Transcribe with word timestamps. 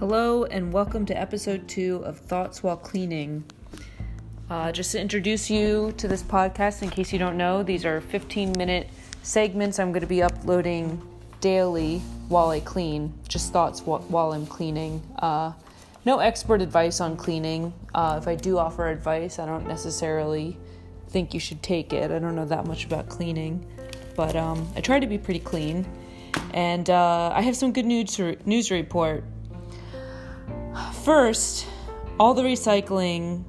Hello, 0.00 0.44
and 0.44 0.72
welcome 0.72 1.04
to 1.04 1.12
episode 1.12 1.68
two 1.68 1.96
of 2.06 2.18
Thoughts 2.20 2.62
While 2.62 2.78
Cleaning. 2.78 3.44
Uh, 4.48 4.72
just 4.72 4.92
to 4.92 4.98
introduce 4.98 5.50
you 5.50 5.92
to 5.98 6.08
this 6.08 6.22
podcast, 6.22 6.80
in 6.80 6.88
case 6.88 7.12
you 7.12 7.18
don't 7.18 7.36
know, 7.36 7.62
these 7.62 7.84
are 7.84 8.00
15 8.00 8.52
minute 8.52 8.88
segments 9.22 9.78
I'm 9.78 9.92
going 9.92 10.00
to 10.00 10.06
be 10.06 10.22
uploading 10.22 11.06
daily 11.42 11.98
while 12.28 12.48
I 12.48 12.60
clean, 12.60 13.12
just 13.28 13.52
thoughts 13.52 13.82
while 13.82 14.32
I'm 14.32 14.46
cleaning. 14.46 15.02
Uh, 15.18 15.52
no 16.06 16.20
expert 16.20 16.62
advice 16.62 17.02
on 17.02 17.14
cleaning. 17.14 17.70
Uh, 17.94 18.18
if 18.22 18.26
I 18.26 18.36
do 18.36 18.56
offer 18.56 18.88
advice, 18.88 19.38
I 19.38 19.44
don't 19.44 19.68
necessarily 19.68 20.56
think 21.10 21.34
you 21.34 21.40
should 21.40 21.62
take 21.62 21.92
it. 21.92 22.10
I 22.10 22.18
don't 22.18 22.34
know 22.36 22.46
that 22.46 22.66
much 22.66 22.86
about 22.86 23.10
cleaning, 23.10 23.66
but 24.16 24.34
um, 24.34 24.66
I 24.74 24.80
try 24.80 24.98
to 24.98 25.06
be 25.06 25.18
pretty 25.18 25.40
clean. 25.40 25.84
And 26.54 26.88
uh, 26.88 27.32
I 27.34 27.42
have 27.42 27.54
some 27.54 27.70
good 27.70 27.84
news 27.84 28.14
to, 28.14 28.38
news 28.46 28.70
report. 28.70 29.24
First, 31.10 31.66
all 32.20 32.34
the 32.34 32.44
recycling 32.44 33.42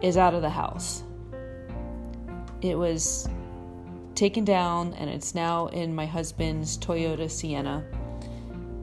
is 0.00 0.16
out 0.16 0.32
of 0.32 0.40
the 0.40 0.48
house. 0.48 1.02
It 2.62 2.78
was 2.78 3.28
taken 4.14 4.42
down 4.42 4.94
and 4.94 5.10
it's 5.10 5.34
now 5.34 5.66
in 5.66 5.94
my 5.94 6.06
husband's 6.06 6.78
Toyota 6.78 7.30
Sienna. 7.30 7.84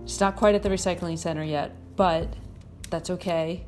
It's 0.03 0.19
not 0.19 0.35
quite 0.35 0.53
at 0.53 0.61
the 0.61 0.69
recycling 0.69 1.17
center 1.17 1.43
yet, 1.43 1.75
but 1.95 2.31
that's 2.91 3.09
okay. 3.09 3.65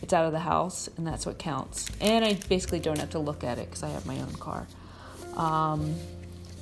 It's 0.00 0.12
out 0.12 0.26
of 0.26 0.30
the 0.30 0.38
house 0.38 0.88
and 0.96 1.04
that's 1.04 1.26
what 1.26 1.40
counts. 1.40 1.90
And 2.00 2.24
I 2.24 2.34
basically 2.48 2.78
don't 2.78 3.00
have 3.00 3.10
to 3.10 3.18
look 3.18 3.42
at 3.42 3.58
it 3.58 3.68
because 3.68 3.82
I 3.82 3.88
have 3.88 4.06
my 4.06 4.20
own 4.20 4.32
car. 4.34 4.68
Um, 5.34 5.96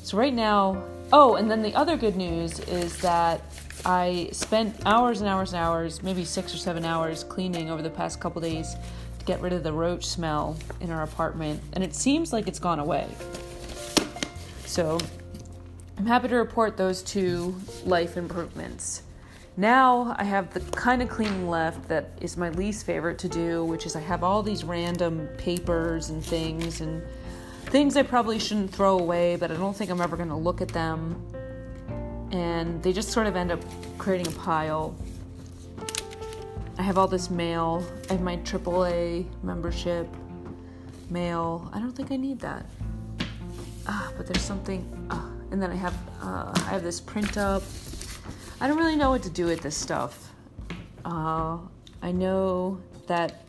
so, 0.03 0.17
right 0.17 0.33
now, 0.33 0.83
oh, 1.13 1.35
and 1.35 1.51
then 1.51 1.61
the 1.61 1.75
other 1.75 1.99
good 1.99 2.17
news 2.17 2.61
is 2.61 2.97
that 3.03 3.43
I 3.85 4.29
spent 4.33 4.77
hours 4.85 5.21
and 5.21 5.29
hours 5.29 5.53
and 5.53 5.63
hours, 5.63 6.03
maybe 6.03 6.25
six 6.25 6.55
or 6.55 6.59
seven 6.59 6.85
hours, 6.85 7.25
cleaning 7.25 7.71
over 7.71 7.83
the 7.83 7.91
past 7.91 8.21
couple 8.21 8.43
days 8.43 8.77
to 9.19 9.25
get 9.25 9.41
rid 9.41 9.53
of 9.53 9.63
the 9.63 9.73
roach 9.73 10.07
smell 10.07 10.57
in 10.81 10.91
our 10.91 11.03
apartment, 11.03 11.63
and 11.73 11.83
it 11.83 11.95
seems 11.95 12.33
like 12.33 12.49
it's 12.49 12.59
gone 12.59 12.79
away. 12.79 13.09
So 14.67 14.99
I'm 15.99 16.07
happy 16.07 16.29
to 16.29 16.37
report 16.37 16.77
those 16.77 17.03
two 17.03 17.55
life 17.85 18.17
improvements. 18.17 19.03
Now 19.57 20.15
I 20.19 20.25
have 20.25 20.55
the 20.55 20.61
kind 20.73 21.03
of 21.03 21.09
cleaning 21.09 21.49
left 21.49 21.89
that 21.89 22.11
is 22.21 22.37
my 22.37 22.51
least 22.51 22.87
favorite 22.87 23.19
to 23.19 23.29
do, 23.29 23.65
which 23.65 23.85
is 23.85 23.97
I 23.97 24.01
have 24.01 24.23
all 24.23 24.43
these 24.43 24.65
random 24.65 25.29
papers 25.37 26.11
and 26.11 26.25
things 26.25 26.81
and 26.81 27.03
things 27.67 27.97
I 27.97 28.03
probably 28.03 28.39
shouldn't 28.39 28.73
throw 28.73 28.99
away, 28.99 29.37
but 29.37 29.51
I 29.51 29.55
don't 29.55 29.77
think 29.77 29.91
I'm 29.91 30.01
ever 30.01 30.17
going 30.17 30.29
to 30.29 30.37
look 30.37 30.61
at 30.61 30.69
them 30.69 31.23
and 32.31 32.83
they 32.83 32.93
just 32.93 33.11
sort 33.11 33.27
of 33.27 33.37
end 33.37 33.51
up 33.51 33.61
creating 33.99 34.29
a 34.29 34.37
pile. 34.37 34.95
I 36.79 36.83
have 36.83 36.97
all 36.97 37.09
this 37.09 37.31
mail. 37.31 37.85
I 38.09 38.15
have 38.15 38.23
my 38.23 38.37
AAA 38.39 39.27
membership 39.43 40.09
mail. 41.11 41.69
I 41.73 41.79
don't 41.79 41.93
think 41.93 42.13
I 42.13 42.17
need 42.17 42.39
that. 42.41 42.65
Ah, 43.87 44.13
but 44.17 44.27
there's 44.27 44.43
something. 44.43 44.87
Ah, 45.11 45.29
and 45.51 45.61
then 45.61 45.71
I 45.71 45.75
have 45.75 45.95
uh, 46.23 46.53
I 46.55 46.71
have 46.71 46.83
this 46.83 47.01
print 47.01 47.37
up. 47.37 47.63
I 48.61 48.69
don't 48.69 48.79
really 48.79 48.97
know 48.97 49.11
what 49.11 49.23
to 49.25 49.31
do 49.31 49.47
with 49.47 49.61
this 49.61 49.77
stuff. 49.77 50.33
Uh, 51.05 51.59
I 52.03 52.13
know 52.13 52.81
that 53.07 53.43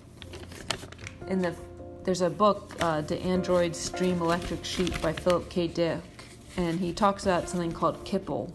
in 1.27 1.41
the 1.41 1.55
there's 2.03 2.21
a 2.21 2.29
book, 2.29 2.75
uh, 2.79 3.01
"The 3.01 3.21
Androids 3.21 3.89
Dream 3.91 4.21
Electric 4.21 4.65
Sheep" 4.65 4.99
by 5.01 5.13
Philip 5.13 5.49
K. 5.49 5.67
Dick, 5.67 6.01
and 6.57 6.79
he 6.79 6.91
talks 6.91 7.25
about 7.25 7.47
something 7.47 7.71
called 7.71 8.03
Kipple 8.03 8.51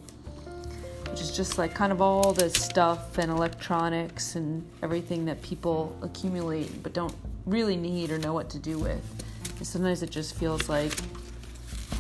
which 1.11 1.21
is 1.21 1.37
just 1.37 1.59
like 1.59 1.75
kind 1.75 1.93
of 1.93 2.01
all 2.03 2.33
the 2.33 2.51
stuff 2.51 3.19
and 3.19 3.31
electronics 3.31 4.35
and 4.35 4.69
everything 4.83 5.25
that 5.25 5.41
people 5.43 5.97
accumulate 6.03 6.83
but 6.83 6.93
don't 6.93 7.15
really 7.47 7.77
need 7.77 8.11
or 8.11 8.19
know 8.19 8.33
what 8.33 8.51
to 8.51 8.59
do 8.59 8.79
with. 8.79 9.03
And 9.57 9.67
sometimes 9.67 10.03
it 10.03 10.11
just 10.11 10.35
feels 10.35 10.69
like 10.69 10.93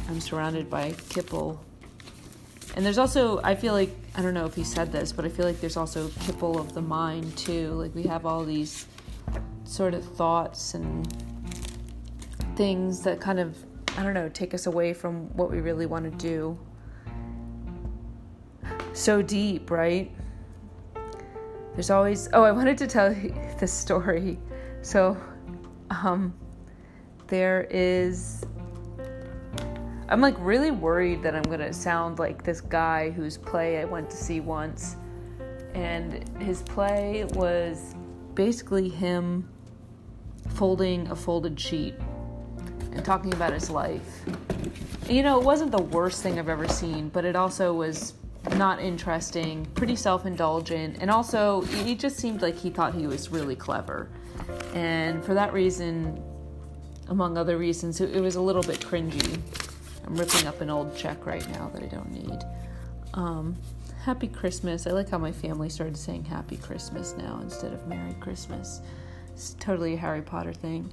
I'm 0.08 0.20
surrounded 0.20 0.68
by 0.68 0.92
Kipple. 0.92 1.58
And 2.74 2.84
there's 2.84 2.98
also, 2.98 3.40
I 3.42 3.54
feel 3.54 3.72
like, 3.72 3.90
I 4.14 4.22
don't 4.22 4.34
know 4.34 4.44
if 4.44 4.54
he 4.54 4.64
said 4.64 4.92
this, 4.92 5.12
but 5.12 5.24
I 5.24 5.28
feel 5.28 5.46
like 5.46 5.60
there's 5.60 5.76
also 5.76 6.08
Kipple 6.08 6.58
of 6.58 6.74
the 6.74 6.82
mind 6.82 7.36
too. 7.36 7.70
Like 7.70 7.94
we 7.94 8.02
have 8.04 8.26
all 8.26 8.44
these 8.44 8.86
sort 9.64 9.94
of 9.94 10.04
thoughts 10.04 10.74
and 10.74 11.06
things 12.56 13.02
that 13.02 13.20
kind 13.20 13.38
of, 13.38 13.56
I 13.96 14.02
don't 14.02 14.14
know, 14.14 14.28
take 14.28 14.52
us 14.52 14.66
away 14.66 14.92
from 14.92 15.34
what 15.36 15.50
we 15.50 15.60
really 15.60 15.86
want 15.86 16.04
to 16.04 16.10
do 16.10 16.58
so 18.96 19.22
deep, 19.22 19.70
right? 19.70 20.10
There's 21.74 21.90
always 21.90 22.28
oh, 22.32 22.42
I 22.42 22.52
wanted 22.52 22.78
to 22.78 22.86
tell 22.86 23.12
you 23.16 23.34
this 23.58 23.72
story. 23.72 24.38
So 24.82 25.16
um 25.90 26.34
there 27.26 27.66
is 27.70 28.44
I'm 30.08 30.20
like 30.20 30.36
really 30.38 30.70
worried 30.70 31.22
that 31.24 31.34
I'm 31.34 31.42
to 31.42 31.72
sound 31.72 32.18
like 32.18 32.44
this 32.44 32.60
guy 32.60 33.10
whose 33.10 33.36
play 33.36 33.80
I 33.80 33.84
went 33.84 34.08
to 34.10 34.16
see 34.16 34.40
once. 34.40 34.96
And 35.74 36.26
his 36.40 36.62
play 36.62 37.24
was 37.34 37.94
basically 38.34 38.88
him 38.88 39.48
folding 40.50 41.08
a 41.08 41.16
folded 41.16 41.58
sheet 41.58 41.94
and 42.92 43.04
talking 43.04 43.34
about 43.34 43.52
his 43.52 43.68
life. 43.68 44.22
You 45.08 45.22
know, 45.22 45.38
it 45.38 45.44
wasn't 45.44 45.72
the 45.72 45.82
worst 45.82 46.22
thing 46.22 46.38
I've 46.38 46.48
ever 46.48 46.68
seen, 46.68 47.08
but 47.08 47.24
it 47.24 47.36
also 47.36 47.74
was 47.74 48.14
not 48.50 48.80
interesting, 48.80 49.66
pretty 49.74 49.96
self 49.96 50.26
indulgent, 50.26 50.98
and 51.00 51.10
also 51.10 51.62
he 51.62 51.94
just 51.94 52.16
seemed 52.16 52.42
like 52.42 52.56
he 52.56 52.70
thought 52.70 52.94
he 52.94 53.06
was 53.06 53.30
really 53.30 53.56
clever. 53.56 54.08
And 54.74 55.24
for 55.24 55.34
that 55.34 55.52
reason, 55.52 56.22
among 57.08 57.38
other 57.38 57.58
reasons, 57.58 58.00
it 58.00 58.20
was 58.20 58.36
a 58.36 58.40
little 58.40 58.62
bit 58.62 58.80
cringy. 58.80 59.40
I'm 60.06 60.14
ripping 60.16 60.46
up 60.46 60.60
an 60.60 60.70
old 60.70 60.96
check 60.96 61.26
right 61.26 61.46
now 61.50 61.68
that 61.74 61.82
I 61.82 61.86
don't 61.86 62.10
need. 62.10 62.38
Um, 63.14 63.56
Happy 64.06 64.28
Christmas. 64.28 64.86
I 64.86 64.90
like 64.90 65.08
how 65.08 65.18
my 65.18 65.32
family 65.32 65.68
started 65.68 65.96
saying 65.96 66.26
Happy 66.26 66.56
Christmas 66.58 67.16
now 67.18 67.40
instead 67.42 67.72
of 67.72 67.88
Merry 67.88 68.14
Christmas. 68.20 68.80
It's 69.32 69.56
totally 69.58 69.94
a 69.94 69.96
Harry 69.96 70.22
Potter 70.22 70.52
thing. 70.52 70.92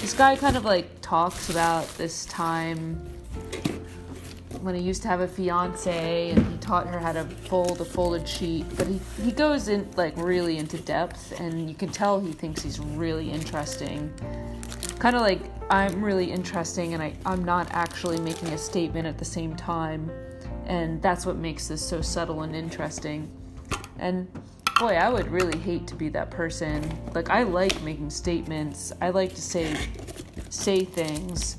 This 0.00 0.14
guy 0.14 0.34
kind 0.34 0.56
of 0.56 0.64
like 0.64 1.02
talks 1.02 1.50
about 1.50 1.86
this 1.98 2.24
time 2.24 3.06
when 4.64 4.74
he 4.74 4.80
used 4.80 5.02
to 5.02 5.08
have 5.08 5.20
a 5.20 5.28
fiance 5.28 6.30
and 6.30 6.46
he 6.46 6.56
taught 6.56 6.86
her 6.86 6.98
how 6.98 7.12
to 7.12 7.24
fold 7.24 7.78
a 7.82 7.84
folded 7.84 8.26
sheet. 8.26 8.64
But 8.76 8.86
he, 8.86 8.98
he 9.22 9.30
goes 9.30 9.68
in 9.68 9.90
like 9.94 10.16
really 10.16 10.56
into 10.56 10.78
depth 10.78 11.38
and 11.38 11.68
you 11.68 11.74
can 11.74 11.90
tell 11.90 12.18
he 12.18 12.32
thinks 12.32 12.62
he's 12.62 12.80
really 12.80 13.30
interesting. 13.30 14.12
Kind 14.98 15.16
of 15.16 15.22
like 15.22 15.40
I'm 15.68 16.02
really 16.02 16.32
interesting 16.32 16.94
and 16.94 17.02
I, 17.02 17.12
I'm 17.26 17.44
not 17.44 17.68
actually 17.72 18.18
making 18.20 18.48
a 18.48 18.58
statement 18.58 19.06
at 19.06 19.18
the 19.18 19.24
same 19.24 19.54
time. 19.54 20.10
And 20.64 21.02
that's 21.02 21.26
what 21.26 21.36
makes 21.36 21.68
this 21.68 21.86
so 21.86 22.00
subtle 22.00 22.40
and 22.40 22.56
interesting. 22.56 23.30
And 23.98 24.26
boy, 24.80 24.94
I 24.94 25.10
would 25.10 25.28
really 25.28 25.58
hate 25.58 25.86
to 25.88 25.94
be 25.94 26.08
that 26.08 26.30
person. 26.30 26.90
Like 27.14 27.28
I 27.28 27.42
like 27.42 27.82
making 27.82 28.08
statements. 28.08 28.94
I 29.02 29.10
like 29.10 29.34
to 29.34 29.42
say 29.42 29.76
say 30.48 30.84
things 30.84 31.58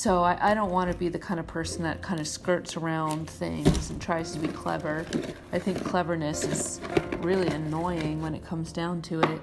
so 0.00 0.22
I, 0.22 0.52
I 0.52 0.54
don't 0.54 0.70
want 0.70 0.90
to 0.90 0.96
be 0.96 1.10
the 1.10 1.18
kind 1.18 1.38
of 1.38 1.46
person 1.46 1.82
that 1.82 2.00
kind 2.00 2.20
of 2.20 2.26
skirts 2.26 2.74
around 2.74 3.28
things 3.28 3.90
and 3.90 4.00
tries 4.00 4.32
to 4.32 4.38
be 4.38 4.48
clever. 4.48 5.04
I 5.52 5.58
think 5.58 5.84
cleverness 5.84 6.42
is 6.44 6.80
really 7.18 7.48
annoying 7.48 8.22
when 8.22 8.34
it 8.34 8.42
comes 8.42 8.72
down 8.72 9.02
to 9.02 9.20
it. 9.20 9.42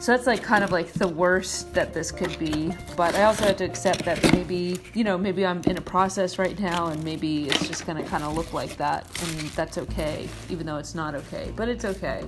So 0.00 0.10
that's 0.10 0.26
like 0.26 0.42
kind 0.42 0.64
of 0.64 0.72
like 0.72 0.92
the 0.94 1.06
worst 1.06 1.72
that 1.72 1.94
this 1.94 2.10
could 2.10 2.36
be. 2.36 2.74
But 2.96 3.14
I 3.14 3.22
also 3.22 3.44
have 3.44 3.56
to 3.58 3.64
accept 3.64 4.04
that 4.06 4.20
maybe, 4.32 4.80
you 4.92 5.04
know, 5.04 5.16
maybe 5.16 5.46
I'm 5.46 5.62
in 5.68 5.78
a 5.78 5.82
process 5.82 6.36
right 6.36 6.58
now 6.58 6.88
and 6.88 7.04
maybe 7.04 7.46
it's 7.46 7.68
just 7.68 7.86
going 7.86 8.02
to 8.02 8.10
kind 8.10 8.24
of 8.24 8.34
look 8.36 8.52
like 8.52 8.76
that. 8.78 9.06
And 9.22 9.50
that's 9.50 9.78
okay, 9.78 10.28
even 10.50 10.66
though 10.66 10.78
it's 10.78 10.96
not 10.96 11.14
okay. 11.14 11.52
But 11.54 11.68
it's 11.68 11.84
okay. 11.84 12.24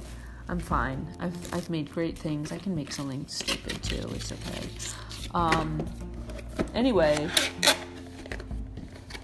I'm 0.49 0.61
fine. 0.61 1.09
I've, 1.19 1.55
I've 1.55 1.71
made 1.71 1.91
great 1.91 2.17
things. 2.17 2.53
I 2.53 2.59
can 2.59 2.73
make 2.73 2.93
something 2.93 3.27
stupid 3.27 3.83
too. 3.83 4.09
It's 4.15 4.31
okay. 4.31 4.69
Um, 5.35 5.85
Anyway, 6.75 7.29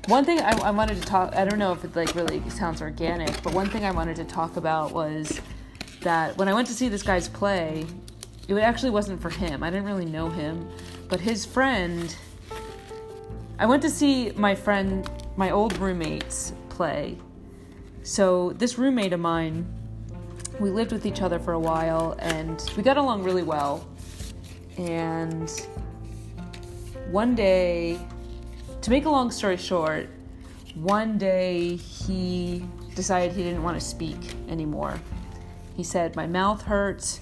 one 0.07 0.25
thing 0.25 0.41
I, 0.41 0.59
I, 0.59 0.71
wanted 0.73 1.01
to 1.01 1.03
talk 1.03 1.35
i 1.37 1.45
don't 1.45 1.61
know 1.61 1.73
if 1.73 1.85
it 1.85 1.95
like 1.95 2.15
really 2.17 2.43
sounds 2.51 2.83
organic 2.83 3.41
but 3.43 3.55
one 3.55 3.69
thing 3.69 3.85
i 3.85 3.93
wanted 3.93 4.17
to 4.17 4.25
talk 4.25 4.57
about 4.57 4.93
was 4.93 5.41
that 6.01 6.37
when 6.37 6.49
i 6.49 6.55
went 6.55 6.67
to 6.67 6.75
see 6.75 6.89
this 6.89 7.05
guy's 7.05 7.29
play 7.29 7.87
it 8.49 8.55
actually 8.57 8.91
wasn't 8.91 9.23
for 9.23 9.31
him. 9.31 9.63
I 9.63 9.71
didn't 9.71 9.87
really 9.87 10.05
know 10.05 10.29
him 10.29 10.69
but 11.09 11.21
his 11.21 11.47
friend 11.47 12.15
i 13.59 13.67
went 13.67 13.83
to 13.83 13.91
see 13.91 14.33
my 14.33 14.55
friend 14.55 15.09
my 15.37 15.51
old 15.51 15.79
roommate's 15.79 16.53
play. 16.69 17.17
So 18.03 18.53
this 18.55 18.77
roommate 18.79 19.13
of 19.13 19.21
mine 19.21 19.67
we 20.59 20.71
lived 20.71 20.93
with 20.93 21.07
each 21.07 21.23
other 21.23 21.39
for 21.39 21.53
a 21.53 21.59
while 21.59 22.17
and 22.19 22.63
we 22.77 22.83
got 22.83 22.97
along 22.97 23.23
really 23.23 23.43
well. 23.43 23.87
And 24.77 25.51
one 27.13 27.35
day, 27.35 28.01
to 28.81 28.91
make 28.91 29.05
a 29.05 29.11
long 29.11 29.31
story 29.31 29.59
short, 29.59 30.09
one 30.75 31.19
day 31.19 31.77
he 31.77 32.65
decided 32.95 33.37
he 33.37 33.43
didn't 33.43 33.63
want 33.63 33.79
to 33.79 33.87
speak 33.87 34.17
anymore. 34.49 34.99
He 35.77 35.85
said, 35.85 36.17
My 36.17 36.27
mouth 36.27 36.63
hurts. 36.63 37.21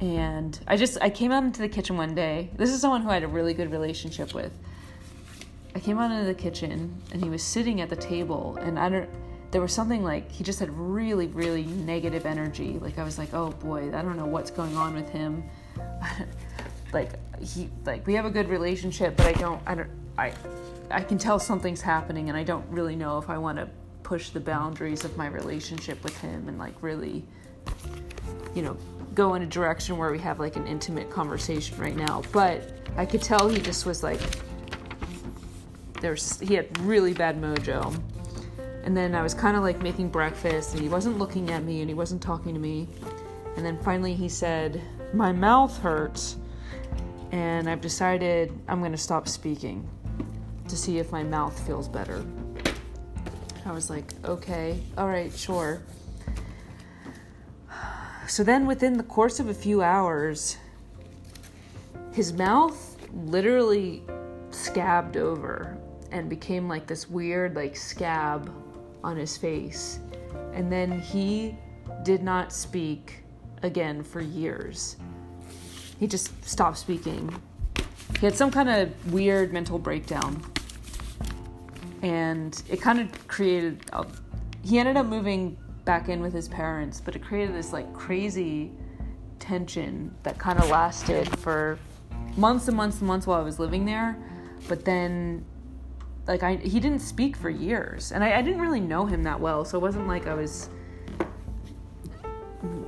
And 0.00 0.58
I 0.66 0.76
just, 0.76 0.98
I 1.00 1.08
came 1.08 1.32
out 1.32 1.44
into 1.44 1.62
the 1.62 1.68
kitchen 1.68 1.96
one 1.96 2.14
day. 2.14 2.50
This 2.56 2.70
is 2.70 2.80
someone 2.80 3.00
who 3.00 3.08
I 3.08 3.14
had 3.14 3.22
a 3.22 3.28
really 3.28 3.54
good 3.54 3.70
relationship 3.70 4.34
with. 4.34 4.52
I 5.74 5.78
came 5.78 5.98
out 5.98 6.10
into 6.10 6.26
the 6.26 6.34
kitchen 6.34 7.00
and 7.12 7.22
he 7.22 7.30
was 7.30 7.42
sitting 7.42 7.80
at 7.80 7.88
the 7.88 7.96
table 7.96 8.58
and 8.60 8.78
I 8.78 8.88
don't, 8.88 9.08
there 9.52 9.62
was 9.62 9.72
something 9.72 10.02
like 10.02 10.30
he 10.30 10.42
just 10.42 10.58
had 10.58 10.70
really 10.70 11.28
really 11.28 11.64
negative 11.64 12.26
energy 12.26 12.78
like 12.80 12.98
i 12.98 13.04
was 13.04 13.16
like 13.16 13.32
oh 13.32 13.50
boy 13.52 13.86
i 13.96 14.02
don't 14.02 14.16
know 14.16 14.26
what's 14.26 14.50
going 14.50 14.76
on 14.76 14.92
with 14.92 15.08
him 15.08 15.44
like 16.92 17.12
he 17.40 17.68
like 17.84 18.06
we 18.06 18.14
have 18.14 18.24
a 18.24 18.30
good 18.30 18.48
relationship 18.48 19.16
but 19.16 19.26
i 19.26 19.32
don't 19.32 19.60
i 19.66 19.74
don't 19.74 19.90
i 20.18 20.32
i 20.90 21.02
can 21.02 21.18
tell 21.18 21.38
something's 21.38 21.82
happening 21.82 22.28
and 22.28 22.36
i 22.36 22.42
don't 22.42 22.66
really 22.68 22.96
know 22.96 23.18
if 23.18 23.28
i 23.28 23.36
want 23.36 23.58
to 23.58 23.68
push 24.02 24.30
the 24.30 24.40
boundaries 24.40 25.04
of 25.04 25.16
my 25.16 25.26
relationship 25.26 26.02
with 26.04 26.16
him 26.20 26.48
and 26.48 26.58
like 26.58 26.74
really 26.82 27.24
you 28.54 28.62
know 28.62 28.76
go 29.16 29.34
in 29.34 29.42
a 29.42 29.46
direction 29.46 29.96
where 29.96 30.12
we 30.12 30.18
have 30.18 30.38
like 30.38 30.56
an 30.56 30.66
intimate 30.66 31.10
conversation 31.10 31.76
right 31.78 31.96
now. 31.96 32.22
But 32.32 32.70
i 32.96 33.04
could 33.04 33.22
tell 33.22 33.48
he 33.48 33.60
just 33.60 33.84
was 33.84 34.02
like 34.02 34.20
there's 36.00 36.38
he 36.40 36.54
had 36.54 36.78
really 36.80 37.14
bad 37.14 37.40
mojo. 37.40 38.00
And 38.84 38.96
then 38.96 39.16
I 39.16 39.22
was 39.22 39.34
kind 39.34 39.56
of 39.56 39.64
like 39.64 39.82
making 39.82 40.10
breakfast, 40.10 40.74
and 40.74 40.80
he 40.80 40.88
wasn't 40.88 41.18
looking 41.18 41.50
at 41.50 41.64
me 41.64 41.80
and 41.80 41.90
he 41.90 41.94
wasn't 41.94 42.22
talking 42.22 42.54
to 42.54 42.60
me. 42.60 42.86
And 43.56 43.66
then 43.66 43.82
finally 43.82 44.14
he 44.14 44.28
said, 44.28 44.80
My 45.12 45.32
mouth 45.32 45.76
hurts, 45.78 46.36
and 47.32 47.68
I've 47.68 47.80
decided 47.80 48.52
I'm 48.68 48.80
going 48.80 48.92
to 48.92 48.98
stop 48.98 49.28
speaking 49.28 49.88
to 50.68 50.76
see 50.76 50.98
if 50.98 51.12
my 51.12 51.22
mouth 51.22 51.58
feels 51.66 51.88
better. 51.88 52.24
I 53.64 53.72
was 53.72 53.90
like, 53.90 54.12
Okay, 54.24 54.80
all 54.96 55.08
right, 55.08 55.32
sure. 55.32 55.82
So 58.28 58.42
then 58.42 58.66
within 58.66 58.96
the 58.96 59.04
course 59.04 59.38
of 59.38 59.48
a 59.48 59.54
few 59.54 59.82
hours, 59.82 60.56
his 62.12 62.32
mouth 62.32 62.96
literally 63.12 64.02
scabbed 64.50 65.16
over 65.16 65.76
and 66.10 66.28
became 66.28 66.68
like 66.68 66.86
this 66.86 67.08
weird 67.08 67.54
like 67.54 67.76
scab 67.76 68.52
on 69.04 69.16
his 69.16 69.36
face. 69.36 70.00
And 70.52 70.72
then 70.72 71.00
he 71.00 71.56
did 72.02 72.22
not 72.22 72.52
speak 72.52 73.22
again 73.62 74.02
for 74.02 74.20
years. 74.20 74.96
He 75.98 76.06
just 76.06 76.44
stopped 76.46 76.78
speaking. 76.78 77.34
He 78.20 78.26
had 78.26 78.36
some 78.36 78.50
kind 78.50 78.68
of 78.68 79.12
weird 79.12 79.52
mental 79.52 79.78
breakdown. 79.78 80.42
And 82.02 82.62
it 82.68 82.80
kind 82.80 83.00
of 83.00 83.28
created. 83.28 83.82
A, 83.92 84.06
he 84.62 84.78
ended 84.78 84.96
up 84.96 85.06
moving 85.06 85.56
back 85.84 86.08
in 86.08 86.20
with 86.20 86.32
his 86.32 86.48
parents, 86.48 87.00
but 87.00 87.16
it 87.16 87.22
created 87.24 87.54
this 87.54 87.72
like 87.72 87.92
crazy 87.94 88.72
tension 89.38 90.14
that 90.22 90.38
kind 90.38 90.58
of 90.58 90.68
lasted 90.68 91.28
for 91.38 91.78
months 92.36 92.68
and 92.68 92.76
months 92.76 92.98
and 92.98 93.06
months 93.06 93.26
while 93.26 93.40
I 93.40 93.44
was 93.44 93.58
living 93.58 93.84
there. 93.84 94.16
But 94.68 94.84
then 94.84 95.44
like 96.26 96.42
I 96.42 96.56
he 96.56 96.80
didn't 96.80 97.00
speak 97.00 97.36
for 97.36 97.50
years, 97.50 98.12
and 98.12 98.22
I, 98.22 98.38
I 98.38 98.42
didn't 98.42 98.60
really 98.60 98.80
know 98.80 99.06
him 99.06 99.22
that 99.22 99.40
well, 99.40 99.64
so 99.64 99.78
it 99.78 99.80
wasn't 99.80 100.08
like 100.08 100.26
I 100.26 100.34
was 100.34 100.68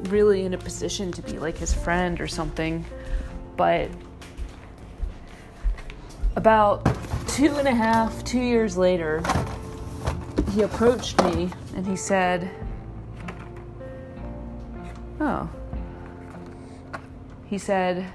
really 0.05 0.45
in 0.45 0.55
a 0.55 0.59
position 0.59 1.13
to 1.13 1.23
be 1.23 1.39
like 1.39 1.57
his 1.57 1.73
friend 1.73 2.21
or 2.21 2.27
something. 2.27 2.85
But 3.59 3.91
about 6.37 6.87
two 7.27 7.57
and 7.57 7.69
a 7.69 7.75
half, 7.75 8.25
two 8.25 8.41
years 8.41 8.79
later, 8.79 9.23
he 10.53 10.63
approached 10.63 11.23
me 11.25 11.51
and 11.75 11.87
he 11.87 11.97
said, 11.97 12.51
Oh. 15.21 15.51
He 17.47 17.59
said, 17.59 18.11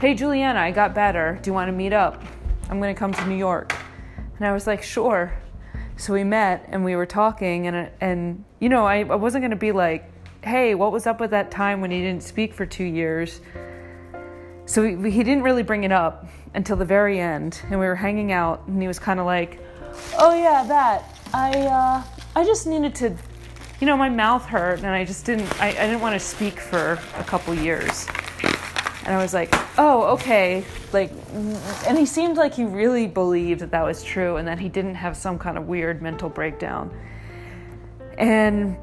Hey, 0.00 0.14
Juliana, 0.14 0.58
I 0.58 0.70
got 0.70 0.94
better. 0.94 1.38
Do 1.42 1.50
you 1.50 1.54
want 1.54 1.68
to 1.68 1.72
meet 1.72 1.92
up? 1.92 2.20
I'm 2.70 2.80
going 2.80 2.94
to 2.94 2.98
come 2.98 3.12
to 3.12 3.26
New 3.26 3.36
York. 3.36 3.76
And 4.38 4.46
I 4.46 4.52
was 4.52 4.66
like, 4.66 4.82
sure. 4.82 5.34
So 5.96 6.12
we 6.12 6.24
met 6.24 6.66
and 6.70 6.84
we 6.84 6.96
were 6.96 7.06
talking, 7.06 7.68
and 7.68 7.88
and 8.00 8.44
you 8.58 8.68
know, 8.68 8.84
I, 8.84 9.00
I 9.00 9.14
wasn't 9.14 9.42
gonna 9.42 9.54
be 9.54 9.70
like, 9.70 10.10
hey, 10.42 10.74
what 10.74 10.90
was 10.90 11.06
up 11.06 11.20
with 11.20 11.30
that 11.30 11.52
time 11.52 11.80
when 11.80 11.90
he 11.90 12.00
didn't 12.00 12.24
speak 12.24 12.52
for 12.52 12.66
two 12.66 12.84
years? 12.84 13.40
So 14.66 14.82
he, 14.82 15.22
didn't 15.22 15.42
really 15.42 15.62
bring 15.62 15.84
it 15.84 15.92
up 15.92 16.26
until 16.54 16.76
the 16.76 16.84
very 16.84 17.20
end, 17.20 17.60
and 17.70 17.78
we 17.78 17.86
were 17.86 17.94
hanging 17.94 18.32
out, 18.32 18.62
and 18.66 18.80
he 18.80 18.88
was 18.88 18.98
kind 18.98 19.20
of 19.20 19.26
like, 19.26 19.60
oh 20.18 20.34
yeah, 20.34 20.64
that. 20.64 21.18
I 21.34 21.50
uh, 21.50 22.02
I 22.36 22.44
just 22.44 22.66
needed 22.66 22.94
to, 22.96 23.14
you 23.80 23.86
know, 23.86 23.96
my 23.96 24.08
mouth 24.08 24.46
hurt, 24.46 24.78
and 24.78 24.86
I 24.86 25.04
just 25.04 25.26
didn't 25.26 25.52
I, 25.60 25.68
I 25.68 25.86
didn't 25.86 26.00
want 26.00 26.14
to 26.14 26.20
speak 26.20 26.58
for 26.58 26.98
a 27.16 27.24
couple 27.24 27.54
years. 27.54 28.06
And 29.04 29.14
I 29.14 29.18
was 29.18 29.34
like, 29.34 29.54
oh, 29.78 30.04
okay. 30.14 30.64
Like, 30.92 31.10
and 31.86 31.98
he 31.98 32.06
seemed 32.06 32.38
like 32.38 32.54
he 32.54 32.64
really 32.64 33.06
believed 33.06 33.60
that 33.60 33.70
that 33.72 33.84
was 33.84 34.02
true 34.02 34.36
and 34.36 34.48
that 34.48 34.58
he 34.58 34.70
didn't 34.70 34.94
have 34.94 35.14
some 35.14 35.38
kind 35.38 35.58
of 35.58 35.68
weird 35.68 36.00
mental 36.00 36.30
breakdown. 36.30 36.90
And 38.16 38.78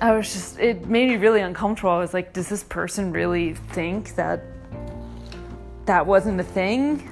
I 0.00 0.12
was 0.12 0.32
just, 0.32 0.58
it 0.58 0.88
made 0.88 1.08
me 1.08 1.16
really 1.16 1.40
uncomfortable. 1.40 1.90
I 1.90 1.98
was 1.98 2.14
like, 2.14 2.32
does 2.32 2.48
this 2.48 2.64
person 2.64 3.12
really 3.12 3.54
think 3.54 4.16
that 4.16 4.42
that 5.86 6.06
wasn't 6.06 6.40
a 6.40 6.44
thing? 6.44 7.08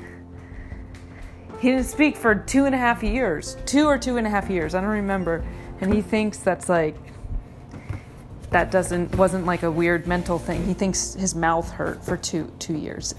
He 1.60 1.70
didn't 1.70 1.86
speak 1.86 2.16
for 2.16 2.34
two 2.34 2.66
and 2.66 2.74
a 2.74 2.78
half 2.78 3.02
years, 3.02 3.56
two 3.64 3.86
or 3.86 3.96
two 3.96 4.16
and 4.18 4.26
a 4.26 4.30
half 4.30 4.50
years, 4.50 4.74
I 4.74 4.80
don't 4.80 4.90
remember. 4.90 5.44
And 5.80 5.94
he 5.94 6.02
thinks 6.02 6.38
that's 6.38 6.68
like 6.68 6.96
that 8.50 8.70
doesn't 8.70 9.16
wasn't 9.16 9.46
like 9.46 9.62
a 9.62 9.70
weird 9.70 10.06
mental 10.06 10.38
thing. 10.38 10.64
He 10.64 10.74
thinks 10.74 11.14
his 11.14 11.34
mouth 11.34 11.70
hurt 11.70 12.04
for 12.04 12.16
two 12.16 12.52
two 12.58 12.76
years. 12.76 13.14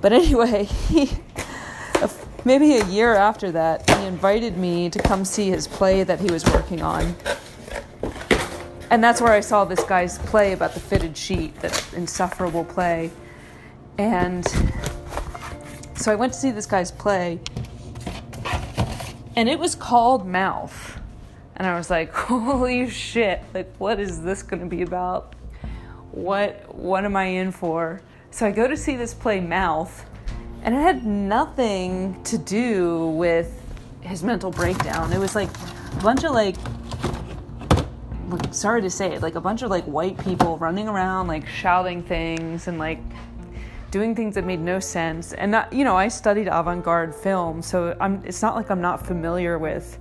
But 0.00 0.12
anyway, 0.14 0.64
he 0.64 1.10
maybe 2.44 2.76
a 2.76 2.84
year 2.86 3.14
after 3.14 3.52
that, 3.52 3.88
he 3.90 4.06
invited 4.06 4.56
me 4.56 4.90
to 4.90 4.98
come 4.98 5.24
see 5.24 5.50
his 5.50 5.68
play 5.68 6.02
that 6.02 6.20
he 6.20 6.30
was 6.30 6.44
working 6.46 6.82
on. 6.82 7.14
And 8.90 9.04
that's 9.04 9.20
where 9.20 9.32
I 9.32 9.40
saw 9.40 9.64
this 9.64 9.84
guy's 9.84 10.18
play 10.18 10.52
about 10.52 10.74
the 10.74 10.80
fitted 10.80 11.16
sheet, 11.16 11.54
that 11.60 11.92
insufferable 11.94 12.64
play. 12.64 13.10
And 14.00 14.46
so 15.94 16.10
I 16.10 16.14
went 16.14 16.32
to 16.32 16.38
see 16.38 16.50
this 16.52 16.64
guy's 16.64 16.90
play, 16.90 17.38
and 19.36 19.46
it 19.46 19.58
was 19.58 19.74
called 19.74 20.26
Mouth. 20.26 20.98
And 21.56 21.66
I 21.66 21.76
was 21.76 21.90
like, 21.90 22.10
holy 22.14 22.88
shit, 22.88 23.42
like, 23.52 23.70
what 23.76 24.00
is 24.00 24.22
this 24.22 24.42
to 24.42 24.56
be 24.56 24.80
about? 24.80 25.34
What, 26.12 26.74
what 26.74 27.04
am 27.04 27.14
I 27.14 27.26
in 27.26 27.52
for? 27.52 28.00
So 28.30 28.46
I 28.46 28.52
go 28.52 28.66
to 28.66 28.74
see 28.74 28.96
this 28.96 29.12
play, 29.12 29.38
Mouth, 29.38 30.06
and 30.62 30.74
it 30.74 30.78
had 30.78 31.04
nothing 31.04 32.22
to 32.24 32.38
do 32.38 33.08
with 33.08 33.62
his 34.00 34.22
mental 34.22 34.50
breakdown. 34.50 35.12
It 35.12 35.18
was 35.18 35.34
like 35.34 35.50
a 35.92 36.02
bunch 36.02 36.24
of 36.24 36.32
like, 36.32 36.56
like 38.30 38.54
sorry 38.54 38.80
to 38.80 38.88
say 38.88 39.12
it, 39.12 39.20
like 39.20 39.34
a 39.34 39.42
bunch 39.42 39.60
of 39.60 39.68
like 39.68 39.84
white 39.84 40.16
people 40.24 40.56
running 40.56 40.88
around, 40.88 41.26
like 41.26 41.46
shouting 41.46 42.02
things 42.02 42.66
and 42.66 42.78
like 42.78 43.00
doing 43.90 44.14
things 44.14 44.34
that 44.36 44.44
made 44.44 44.60
no 44.60 44.80
sense. 44.80 45.32
And 45.32 45.64
you 45.72 45.84
know, 45.84 45.96
I 45.96 46.08
studied 46.08 46.48
avant-garde 46.48 47.14
film, 47.14 47.62
so 47.62 47.96
I'm. 48.00 48.22
It's 48.24 48.42
not 48.42 48.54
like 48.54 48.70
I'm 48.70 48.80
not 48.80 49.06
familiar 49.06 49.58
with 49.58 49.98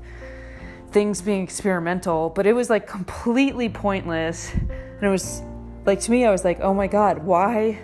things 0.92 1.22
being 1.22 1.44
experimental, 1.44 2.30
but 2.30 2.48
it 2.48 2.54
was 2.54 2.70
like 2.70 2.88
completely 2.88 3.70
pointless. 3.70 4.54
And 4.54 5.04
it 5.04 5.10
was 5.10 5.42
like 5.86 6.00
to 6.02 6.12
me, 6.12 6.26
I 6.26 6.32
was 6.32 6.44
like, 6.44 6.60
oh 6.62 6.74
my 6.74 6.88
God, 6.88 7.20
why 7.20 7.80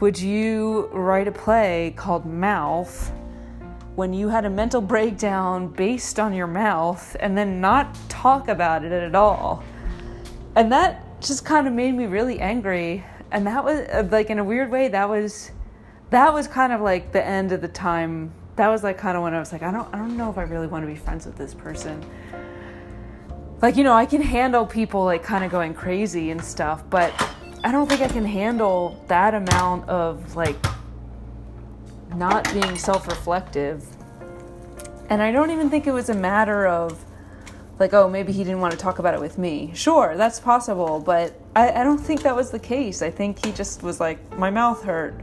would 0.00 0.18
you 0.18 0.88
write 0.92 1.28
a 1.28 1.32
play 1.32 1.94
called 1.96 2.26
Mouth 2.26 3.12
when 3.94 4.12
you 4.12 4.28
had 4.28 4.44
a 4.44 4.50
mental 4.50 4.80
breakdown 4.80 5.68
based 5.68 6.18
on 6.18 6.34
your 6.34 6.48
mouth 6.48 7.16
and 7.20 7.38
then 7.38 7.60
not 7.60 7.96
talk 8.08 8.48
about 8.48 8.84
it 8.84 8.92
at 8.92 9.14
all? 9.14 9.62
And 10.56 10.70
that 10.72 11.20
just 11.20 11.44
kind 11.44 11.66
of 11.66 11.72
made 11.72 11.92
me 11.94 12.06
really 12.06 12.40
angry. 12.40 13.04
And 13.34 13.46
that 13.48 13.64
was 13.64 13.80
uh, 13.80 14.08
like 14.10 14.30
in 14.30 14.38
a 14.38 14.44
weird 14.44 14.70
way, 14.70 14.88
that 14.88 15.08
was 15.08 15.50
that 16.10 16.32
was 16.32 16.46
kind 16.46 16.72
of 16.72 16.80
like 16.80 17.12
the 17.12 17.22
end 17.22 17.50
of 17.50 17.60
the 17.60 17.68
time 17.68 18.32
that 18.56 18.68
was 18.68 18.84
like 18.84 18.96
kind 18.96 19.16
of 19.16 19.24
when 19.24 19.34
I 19.34 19.40
was 19.40 19.52
like, 19.52 19.64
I 19.64 19.72
don't, 19.72 19.92
I 19.92 19.98
don't 19.98 20.16
know 20.16 20.30
if 20.30 20.38
I 20.38 20.42
really 20.42 20.68
want 20.68 20.84
to 20.84 20.86
be 20.86 20.94
friends 20.94 21.26
with 21.26 21.36
this 21.36 21.52
person. 21.52 22.04
Like, 23.60 23.76
you 23.76 23.82
know, 23.82 23.94
I 23.94 24.06
can 24.06 24.22
handle 24.22 24.64
people 24.64 25.04
like 25.04 25.24
kind 25.24 25.42
of 25.42 25.50
going 25.50 25.74
crazy 25.74 26.30
and 26.30 26.42
stuff, 26.42 26.84
but 26.88 27.12
I 27.64 27.72
don't 27.72 27.88
think 27.88 28.00
I 28.02 28.08
can 28.08 28.24
handle 28.24 29.02
that 29.08 29.34
amount 29.34 29.88
of 29.88 30.36
like 30.36 30.56
not 32.14 32.44
being 32.52 32.76
self 32.76 33.08
reflective. 33.08 33.84
And 35.10 35.20
I 35.20 35.32
don't 35.32 35.50
even 35.50 35.68
think 35.68 35.88
it 35.88 35.92
was 35.92 36.08
a 36.08 36.14
matter 36.14 36.68
of 36.68 37.04
like, 37.78 37.92
oh, 37.92 38.08
maybe 38.08 38.32
he 38.32 38.44
didn't 38.44 38.60
want 38.60 38.72
to 38.72 38.78
talk 38.78 38.98
about 38.98 39.14
it 39.14 39.20
with 39.20 39.38
me. 39.38 39.72
Sure, 39.74 40.16
that's 40.16 40.38
possible, 40.38 41.00
but 41.00 41.38
I, 41.56 41.80
I 41.80 41.84
don't 41.84 41.98
think 41.98 42.22
that 42.22 42.36
was 42.36 42.50
the 42.50 42.58
case. 42.58 43.02
I 43.02 43.10
think 43.10 43.44
he 43.44 43.52
just 43.52 43.82
was 43.82 44.00
like, 44.00 44.38
my 44.38 44.50
mouth 44.50 44.82
hurt 44.84 45.14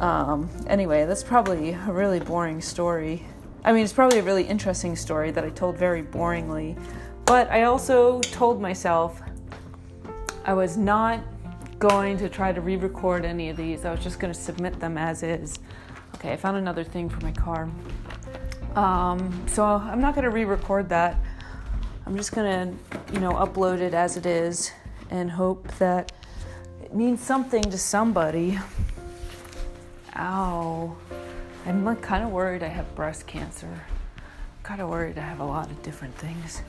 um, 0.00 0.48
anyway, 0.66 1.04
that's 1.04 1.22
probably 1.22 1.72
a 1.72 1.92
really 1.92 2.20
boring 2.20 2.62
story. 2.62 3.22
I 3.64 3.72
mean, 3.72 3.84
it's 3.84 3.92
probably 3.92 4.18
a 4.18 4.22
really 4.22 4.44
interesting 4.44 4.96
story 4.96 5.30
that 5.30 5.44
I 5.44 5.50
told 5.50 5.76
very 5.76 6.02
boringly, 6.02 6.74
but 7.26 7.50
I 7.50 7.64
also 7.64 8.20
told 8.20 8.62
myself 8.62 9.20
I 10.46 10.54
was 10.54 10.78
not 10.78 11.20
going 11.78 12.16
to 12.16 12.30
try 12.30 12.50
to 12.50 12.62
re 12.62 12.76
record 12.76 13.26
any 13.26 13.50
of 13.50 13.58
these. 13.58 13.84
I 13.84 13.90
was 13.90 14.02
just 14.02 14.18
going 14.18 14.32
to 14.32 14.38
submit 14.38 14.80
them 14.80 14.96
as 14.96 15.22
is. 15.22 15.58
Okay, 16.14 16.32
I 16.32 16.36
found 16.36 16.56
another 16.56 16.82
thing 16.82 17.10
for 17.10 17.20
my 17.20 17.32
car. 17.32 17.70
Um, 18.76 19.46
so 19.48 19.64
I'm 19.64 20.00
not 20.00 20.14
going 20.14 20.24
to 20.24 20.30
re 20.30 20.44
record 20.44 20.88
that. 20.90 21.16
I'm 22.06 22.16
just 22.16 22.32
going 22.32 22.76
to, 22.78 23.12
you 23.12 23.20
know, 23.20 23.32
upload 23.32 23.80
it 23.80 23.94
as 23.94 24.16
it 24.16 24.26
is 24.26 24.72
and 25.10 25.30
hope 25.30 25.66
that 25.78 26.12
it 26.82 26.94
means 26.94 27.20
something 27.20 27.62
to 27.62 27.78
somebody. 27.78 28.58
Ow. 30.16 30.96
I'm 31.66 31.84
like 31.84 32.00
kind 32.00 32.24
of 32.24 32.30
worried 32.30 32.62
I 32.62 32.68
have 32.68 32.94
breast 32.94 33.26
cancer. 33.26 33.68
Kind 34.62 34.80
of 34.80 34.88
worried 34.88 35.18
I 35.18 35.22
have 35.22 35.40
a 35.40 35.44
lot 35.44 35.70
of 35.70 35.82
different 35.82 36.16
things. 36.16 36.62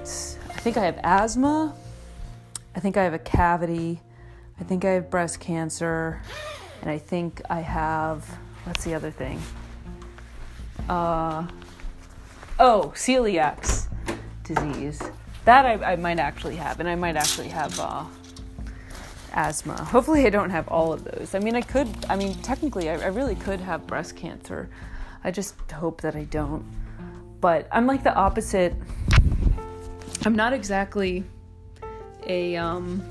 It's, 0.00 0.38
I 0.48 0.54
think 0.54 0.76
I 0.76 0.84
have 0.84 0.98
asthma. 1.02 1.74
I 2.74 2.80
think 2.80 2.96
I 2.96 3.04
have 3.04 3.14
a 3.14 3.18
cavity. 3.18 4.00
I 4.60 4.64
think 4.64 4.84
I 4.84 4.90
have 4.90 5.10
breast 5.10 5.40
cancer. 5.40 6.22
And 6.80 6.90
I 6.90 6.98
think 6.98 7.42
I 7.50 7.60
have, 7.60 8.24
what's 8.64 8.84
the 8.84 8.94
other 8.94 9.10
thing? 9.10 9.40
Uh, 10.88 11.46
oh, 12.58 12.92
celiac 12.94 13.88
disease. 14.44 15.02
That 15.44 15.66
I, 15.66 15.92
I 15.92 15.96
might 15.96 16.18
actually 16.18 16.56
have. 16.56 16.80
And 16.80 16.88
I 16.88 16.94
might 16.94 17.16
actually 17.16 17.48
have 17.48 17.78
uh, 17.78 18.04
asthma. 19.32 19.76
Hopefully, 19.84 20.26
I 20.26 20.30
don't 20.30 20.50
have 20.50 20.66
all 20.68 20.92
of 20.92 21.04
those. 21.04 21.34
I 21.34 21.38
mean, 21.38 21.54
I 21.54 21.60
could, 21.60 21.88
I 22.08 22.16
mean, 22.16 22.34
technically, 22.42 22.88
I, 22.90 22.94
I 22.94 23.06
really 23.06 23.34
could 23.34 23.60
have 23.60 23.86
breast 23.86 24.16
cancer. 24.16 24.68
I 25.24 25.30
just 25.30 25.54
hope 25.70 26.00
that 26.00 26.16
I 26.16 26.24
don't. 26.24 26.64
But 27.40 27.68
I'm 27.70 27.86
like 27.86 28.02
the 28.02 28.14
opposite. 28.14 28.74
I'm 30.24 30.34
not 30.34 30.52
exactly 30.52 31.24
a, 32.26 32.56
um, 32.56 33.02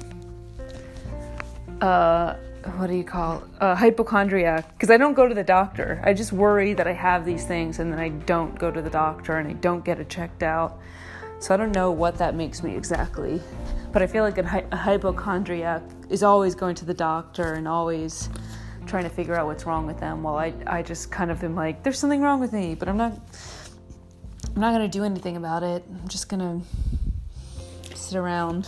uh, 1.81 2.35
what 2.77 2.87
do 2.87 2.95
you 2.95 3.03
call 3.03 3.43
uh, 3.61 3.67
a 3.67 3.75
hypochondriac 3.75 4.71
because 4.73 4.89
i 4.89 4.97
don't 4.97 5.13
go 5.13 5.27
to 5.27 5.35
the 5.35 5.43
doctor 5.43 6.01
i 6.03 6.13
just 6.13 6.31
worry 6.31 6.73
that 6.73 6.87
i 6.87 6.93
have 6.93 7.25
these 7.25 7.45
things 7.45 7.79
and 7.79 7.91
then 7.91 7.99
i 7.99 8.09
don't 8.09 8.57
go 8.57 8.71
to 8.71 8.81
the 8.81 8.89
doctor 8.89 9.37
and 9.37 9.47
i 9.47 9.53
don't 9.53 9.85
get 9.85 9.99
it 9.99 10.09
checked 10.09 10.43
out 10.43 10.79
so 11.39 11.53
i 11.53 11.57
don't 11.57 11.71
know 11.73 11.91
what 11.91 12.17
that 12.17 12.35
makes 12.35 12.63
me 12.63 12.75
exactly 12.75 13.39
but 13.95 14.01
I 14.01 14.07
feel 14.07 14.25
like 14.25 14.37
a, 14.37 14.67
a 14.73 14.75
hypochondriac 14.75 15.81
is 16.09 16.21
always 16.21 16.53
going 16.53 16.75
to 16.75 16.83
the 16.83 16.93
doctor 16.93 17.53
and 17.53 17.65
always 17.65 18.27
trying 18.85 19.05
to 19.05 19.09
figure 19.09 19.35
out 19.35 19.45
what's 19.45 19.65
wrong 19.65 19.87
with 19.87 20.01
them. 20.01 20.21
While 20.21 20.35
I, 20.35 20.53
I 20.67 20.81
just 20.81 21.11
kind 21.11 21.31
of 21.31 21.41
am 21.45 21.55
like, 21.55 21.81
there's 21.81 21.97
something 21.97 22.19
wrong 22.19 22.41
with 22.41 22.51
me, 22.51 22.75
but 22.75 22.89
I'm 22.89 22.97
not, 22.97 23.17
I'm 24.53 24.59
not 24.59 24.73
gonna 24.73 24.89
do 24.89 25.05
anything 25.05 25.37
about 25.37 25.63
it. 25.63 25.81
I'm 25.89 26.09
just 26.09 26.27
gonna 26.27 26.59
sit 27.93 28.17
around. 28.17 28.67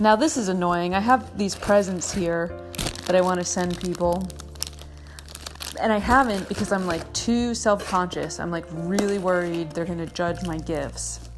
Now 0.00 0.16
this 0.16 0.36
is 0.36 0.48
annoying. 0.48 0.94
I 0.94 1.00
have 1.00 1.38
these 1.38 1.54
presents 1.54 2.12
here 2.12 2.60
that 3.10 3.18
I 3.18 3.22
want 3.22 3.40
to 3.40 3.44
send 3.44 3.76
people. 3.80 4.24
And 5.80 5.92
I 5.92 5.98
haven't 5.98 6.48
because 6.48 6.70
I'm 6.70 6.86
like 6.86 7.12
too 7.12 7.56
self 7.56 7.84
conscious. 7.84 8.38
I'm 8.38 8.52
like 8.52 8.66
really 8.70 9.18
worried 9.18 9.72
they're 9.72 9.84
gonna 9.84 10.06
judge 10.06 10.46
my 10.46 10.58
gifts. 10.58 11.28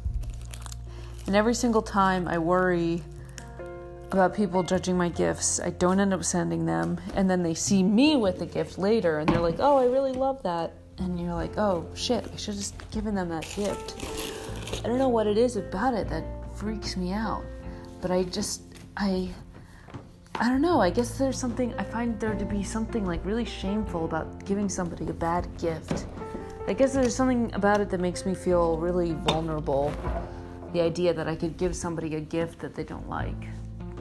And 1.25 1.35
every 1.35 1.55
single 1.55 1.81
time 1.81 2.27
I 2.27 2.37
worry 2.37 3.01
about 4.11 4.35
people 4.35 4.61
judging 4.61 4.95
my 4.95 5.09
gifts, 5.09 5.59
I 5.59 5.71
don't 5.71 5.99
end 5.99 6.13
up 6.13 6.23
sending 6.23 6.67
them. 6.67 7.01
And 7.15 7.27
then 7.27 7.41
they 7.41 7.55
see 7.55 7.81
me 7.81 8.17
with 8.17 8.37
the 8.37 8.45
gift 8.45 8.77
later 8.77 9.17
and 9.17 9.27
they're 9.27 9.41
like, 9.41 9.57
oh, 9.57 9.77
I 9.77 9.85
really 9.85 10.11
love 10.11 10.43
that. 10.43 10.73
And 10.99 11.19
you're 11.19 11.33
like, 11.33 11.57
oh, 11.57 11.89
shit, 11.95 12.23
I 12.31 12.35
should 12.35 12.53
have 12.53 12.57
just 12.57 12.91
given 12.91 13.15
them 13.15 13.29
that 13.29 13.51
gift. 13.55 13.95
I 14.85 14.87
don't 14.87 14.99
know 14.99 15.09
what 15.09 15.25
it 15.25 15.39
is 15.39 15.55
about 15.55 15.95
it 15.95 16.07
that 16.09 16.23
freaks 16.55 16.95
me 16.95 17.13
out. 17.13 17.43
But 17.99 18.11
I 18.11 18.25
just, 18.25 18.61
I. 18.95 19.31
I 20.35 20.49
don't 20.49 20.61
know. 20.61 20.81
I 20.81 20.89
guess 20.89 21.17
there's 21.17 21.37
something, 21.37 21.73
I 21.75 21.83
find 21.83 22.19
there 22.19 22.33
to 22.33 22.45
be 22.45 22.63
something 22.63 23.05
like 23.05 23.23
really 23.23 23.45
shameful 23.45 24.05
about 24.05 24.43
giving 24.45 24.67
somebody 24.67 25.07
a 25.07 25.13
bad 25.13 25.47
gift. 25.59 26.07
I 26.67 26.73
guess 26.73 26.93
there's 26.93 27.15
something 27.15 27.53
about 27.53 27.81
it 27.81 27.89
that 27.91 27.99
makes 27.99 28.25
me 28.25 28.33
feel 28.33 28.77
really 28.77 29.13
vulnerable 29.13 29.93
the 30.73 30.81
idea 30.81 31.13
that 31.13 31.27
I 31.27 31.35
could 31.35 31.55
give 31.57 31.75
somebody 31.75 32.15
a 32.15 32.19
gift 32.19 32.59
that 32.59 32.73
they 32.73 32.83
don't 32.83 33.07
like. 33.07 33.47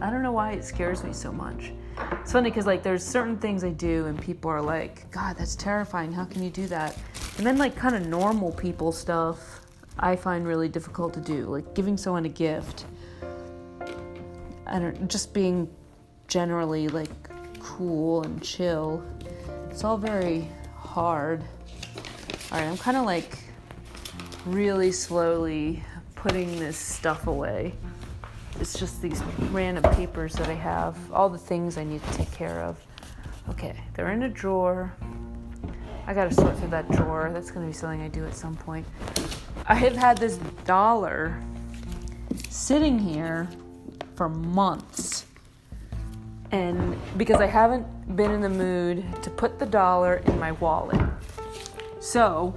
I 0.01 0.09
don't 0.11 0.23
know 0.23 0.33
why 0.33 0.53
it 0.53 0.65
scares 0.65 1.05
me 1.05 1.12
so 1.12 1.31
much. 1.31 1.73
It's 2.12 2.33
funny 2.33 2.49
because 2.49 2.67
like 2.67 2.83
there's 2.83 3.05
certain 3.05 3.37
things 3.37 3.62
I 3.62 3.71
do 3.71 4.07
and 4.07 4.19
people 4.19 4.51
are 4.51 4.62
like, 4.62 5.11
God, 5.11 5.37
that's 5.37 5.55
terrifying. 5.55 6.12
How 6.12 6.25
can 6.25 6.43
you 6.43 6.51
do 6.51 6.67
that? 6.69 6.97
And 7.37 7.47
then 7.47 7.59
like 7.59 7.77
kind 7.77 7.95
of 7.95 8.07
normal 8.07 8.53
people 8.53 8.91
stuff 8.91 9.61
I 9.99 10.17
find 10.17 10.47
really 10.47 10.71
difficult 10.71 11.12
to 11.15 11.21
do, 11.21 11.45
like 11.45 11.75
giving 11.75 11.99
someone 11.99 12.25
a 12.25 12.31
gift. 12.31 12.87
I 14.67 14.79
don't 14.79 15.09
just 15.09 15.35
being 15.35 15.69
generally 16.33 16.89
like 16.89 17.11
cool 17.61 18.23
and 18.23 18.43
chill. 18.43 19.05
It's 19.69 19.85
all 19.85 19.99
very 19.99 20.49
hard. 20.75 21.45
All 22.51 22.59
right, 22.59 22.67
I'm 22.67 22.79
kind 22.79 22.97
of 22.97 23.05
like 23.05 23.39
really 24.47 24.93
slowly 24.93 25.85
putting 26.15 26.59
this 26.59 26.79
stuff 26.79 27.27
away. 27.27 27.75
It's 28.59 28.79
just 28.79 29.03
these 29.03 29.23
random 29.51 29.85
papers 29.95 30.33
that 30.35 30.49
I 30.49 30.55
have, 30.55 30.97
all 31.12 31.29
the 31.29 31.37
things 31.37 31.77
I 31.77 31.85
need 31.85 32.03
to 32.03 32.12
take 32.15 32.33
care 32.33 32.62
of. 32.62 32.79
Okay, 33.51 33.77
they're 33.93 34.12
in 34.12 34.23
a 34.23 34.29
drawer. 34.31 34.95
I 36.07 36.15
gotta 36.15 36.33
sort 36.33 36.57
through 36.57 36.69
that 36.69 36.91
drawer. 36.93 37.31
That's 37.31 37.51
gonna 37.51 37.67
be 37.67 37.75
something 37.75 38.01
I 38.01 38.09
do 38.09 38.25
at 38.25 38.35
some 38.35 38.57
point. 38.57 38.87
I 39.67 39.75
have 39.75 39.97
had 39.97 40.17
this 40.17 40.39
dollar 40.65 41.43
sitting 42.49 42.99
here 42.99 43.51
for 44.15 44.31
months. 44.31 45.27
And 46.53 46.97
because 47.17 47.41
I 47.41 47.47
haven't 47.47 48.17
been 48.17 48.31
in 48.31 48.41
the 48.41 48.49
mood 48.49 49.05
to 49.23 49.31
put 49.31 49.59
the 49.59 49.67
dollar 49.67 50.17
in 50.27 50.39
my 50.39 50.53
wallet. 50.53 51.01
So, 51.99 52.55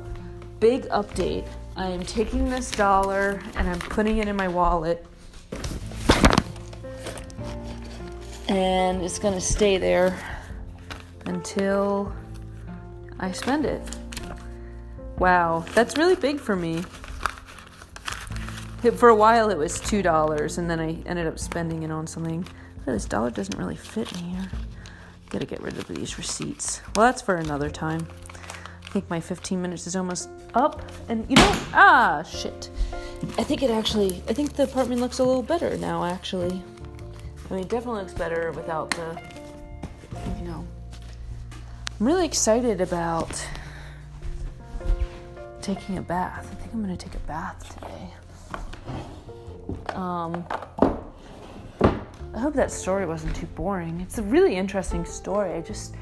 big 0.60 0.84
update 0.90 1.48
I 1.78 1.88
am 1.90 2.04
taking 2.04 2.50
this 2.50 2.72
dollar 2.72 3.42
and 3.58 3.70
I'm 3.70 3.80
putting 3.80 4.20
it 4.20 4.30
in 4.30 4.36
my 4.38 4.48
wallet. 4.48 5.06
And 8.48 9.02
it's 9.02 9.20
going 9.20 9.34
to 9.34 9.42
stay 9.42 9.78
there 9.78 10.18
until 11.26 12.16
I 13.20 13.34
spend 13.34 13.66
it. 13.66 13.82
Wow, 15.18 15.66
that's 15.74 15.98
really 15.98 16.16
big 16.16 16.40
for 16.40 16.56
me. 16.56 16.84
For 18.96 19.10
a 19.10 19.16
while 19.16 19.50
it 19.50 19.58
was 19.58 19.82
$2 19.82 20.58
and 20.58 20.70
then 20.70 20.80
I 20.80 21.02
ended 21.06 21.28
up 21.28 21.40
spending 21.40 21.84
it 21.84 21.92
on 21.92 22.08
something. 22.08 22.48
This 22.86 23.06
dollar 23.06 23.32
doesn't 23.32 23.58
really 23.58 23.76
fit 23.76 24.12
in 24.14 24.18
here. 24.20 24.50
Gotta 25.30 25.46
get 25.46 25.62
rid 25.62 25.78
of 25.78 25.88
these 25.88 26.18
receipts. 26.18 26.82
Well, 26.96 27.06
that's 27.08 27.22
for 27.22 27.36
another 27.36 27.70
time. 27.70 28.08
I 28.86 28.90
think 28.90 29.10
my 29.10 29.20
15 29.20 29.62
minutes 29.62 29.88
is 29.88 29.96
almost 29.96 30.30
up, 30.54 30.82
and 31.10 31.26
you 31.30 31.36
know, 31.36 31.52
ah, 31.74 32.24
shit. 32.24 32.70
I 33.38 33.44
think 33.44 33.64
it 33.64 33.70
actually, 33.70 34.24
I 34.30 34.34
think 34.34 34.54
the 34.54 34.64
apartment 34.64 35.02
looks 35.02 35.20
a 35.20 35.24
little 35.24 35.42
better 35.42 35.78
now, 35.78 36.06
actually. 36.06 36.62
I 37.50 37.54
mean, 37.54 37.64
it 37.64 37.70
definitely 37.70 38.02
looks 38.02 38.14
better 38.14 38.52
without 38.52 38.92
the, 38.92 39.22
you 40.40 40.46
know. 40.48 40.66
I'm 42.00 42.06
really 42.06 42.26
excited 42.26 42.82
about 42.82 43.46
taking 45.62 45.98
a 45.98 46.02
bath. 46.02 46.48
I 46.52 46.56
think 46.56 46.74
I'm 46.74 46.82
gonna 46.82 46.96
take 46.96 47.16
a 47.16 47.20
bath 47.20 47.78
today. 47.80 48.14
Um, 49.96 50.46
I 52.36 52.40
hope 52.40 52.54
that 52.56 52.70
story 52.70 53.06
wasn't 53.06 53.34
too 53.34 53.46
boring. 53.46 54.02
It's 54.02 54.18
a 54.18 54.24
really 54.24 54.58
interesting 54.58 55.06
story. 55.06 55.54
I 55.54 55.62
just, 55.62 55.96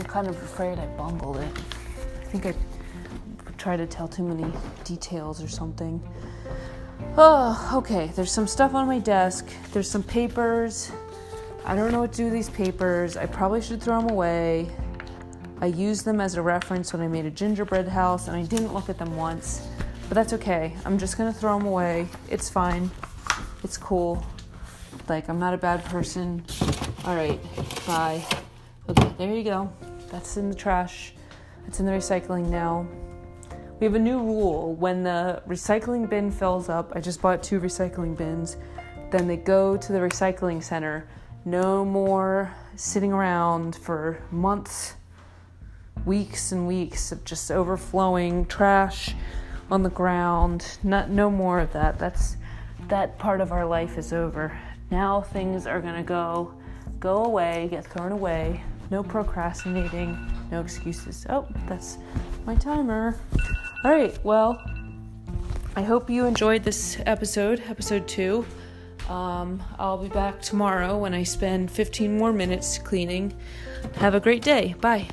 I'm 0.00 0.06
kind 0.06 0.26
of 0.26 0.34
afraid 0.34 0.80
I 0.80 0.86
bungled 0.86 1.36
it. 1.36 1.58
I 2.20 2.24
think 2.24 2.44
I 2.44 2.54
try 3.56 3.76
to 3.76 3.86
tell 3.86 4.08
too 4.08 4.24
many 4.24 4.52
details 4.82 5.40
or 5.40 5.46
something. 5.46 6.02
Oh, 7.16 7.70
okay. 7.76 8.10
There's 8.16 8.32
some 8.32 8.48
stuff 8.48 8.74
on 8.74 8.88
my 8.88 8.98
desk. 8.98 9.48
There's 9.72 9.88
some 9.88 10.02
papers. 10.02 10.90
I 11.64 11.76
don't 11.76 11.92
know 11.92 12.00
what 12.00 12.10
to 12.12 12.16
do 12.16 12.24
with 12.24 12.32
these 12.32 12.50
papers. 12.50 13.16
I 13.16 13.26
probably 13.26 13.62
should 13.62 13.80
throw 13.80 14.00
them 14.00 14.10
away. 14.10 14.68
I 15.60 15.66
used 15.66 16.04
them 16.04 16.20
as 16.20 16.34
a 16.34 16.42
reference 16.42 16.92
when 16.92 17.00
I 17.00 17.06
made 17.06 17.26
a 17.26 17.30
gingerbread 17.30 17.86
house 17.86 18.26
and 18.26 18.36
I 18.36 18.42
didn't 18.42 18.74
look 18.74 18.88
at 18.88 18.98
them 18.98 19.16
once. 19.16 19.66
But 20.08 20.16
that's 20.16 20.32
okay. 20.32 20.74
I'm 20.84 20.98
just 20.98 21.16
gonna 21.16 21.32
throw 21.32 21.56
them 21.56 21.68
away. 21.68 22.08
It's 22.28 22.50
fine. 22.50 22.90
It's 23.62 23.78
cool. 23.78 24.26
Like, 25.08 25.28
I'm 25.28 25.38
not 25.38 25.54
a 25.54 25.58
bad 25.58 25.84
person. 25.84 26.44
Alright, 27.04 27.40
bye. 27.86 28.24
Okay, 28.88 29.14
there 29.18 29.34
you 29.34 29.44
go. 29.44 29.72
That's 30.10 30.36
in 30.36 30.48
the 30.48 30.54
trash. 30.54 31.12
It's 31.66 31.80
in 31.80 31.86
the 31.86 31.92
recycling 31.92 32.48
now. 32.48 32.86
We 33.78 33.84
have 33.84 33.94
a 33.94 34.00
new 34.00 34.18
rule 34.18 34.74
when 34.74 35.02
the 35.02 35.42
recycling 35.46 36.08
bin 36.08 36.30
fills 36.30 36.68
up. 36.68 36.92
I 36.94 37.00
just 37.00 37.20
bought 37.20 37.42
two 37.42 37.60
recycling 37.60 38.16
bins. 38.16 38.56
Then 39.10 39.28
they 39.28 39.36
go 39.36 39.76
to 39.76 39.92
the 39.92 39.98
recycling 39.98 40.62
center. 40.62 41.08
No 41.44 41.84
more 41.84 42.54
sitting 42.76 43.12
around 43.12 43.76
for 43.76 44.22
months 44.30 44.94
weeks 46.04 46.52
and 46.52 46.66
weeks 46.66 47.12
of 47.12 47.24
just 47.24 47.50
overflowing 47.50 48.46
trash 48.46 49.14
on 49.70 49.82
the 49.82 49.90
ground. 49.90 50.78
Not 50.82 51.10
no 51.10 51.30
more 51.30 51.60
of 51.60 51.72
that. 51.72 51.98
That's 51.98 52.36
that 52.88 53.18
part 53.18 53.40
of 53.40 53.52
our 53.52 53.66
life 53.66 53.98
is 53.98 54.12
over. 54.12 54.58
Now 54.90 55.20
things 55.20 55.66
are 55.66 55.80
going 55.80 55.96
to 55.96 56.02
go 56.02 56.54
go 57.00 57.24
away, 57.24 57.68
get 57.70 57.84
thrown 57.86 58.12
away. 58.12 58.62
No 58.90 59.02
procrastinating, 59.02 60.16
no 60.50 60.60
excuses. 60.60 61.26
Oh, 61.28 61.46
that's 61.68 61.98
my 62.46 62.54
timer. 62.54 63.18
All 63.84 63.90
right. 63.90 64.16
Well, 64.24 64.62
I 65.74 65.82
hope 65.82 66.08
you 66.08 66.24
enjoyed 66.24 66.62
this 66.62 66.98
episode, 67.04 67.62
episode 67.68 68.06
2. 68.08 68.46
Um, 69.08 69.62
I'll 69.78 69.98
be 69.98 70.08
back 70.08 70.40
tomorrow 70.40 70.96
when 70.98 71.14
I 71.14 71.22
spend 71.22 71.70
15 71.70 72.16
more 72.16 72.32
minutes 72.32 72.78
cleaning. 72.78 73.34
Have 73.96 74.14
a 74.14 74.20
great 74.20 74.42
day. 74.42 74.74
Bye. 74.80 75.08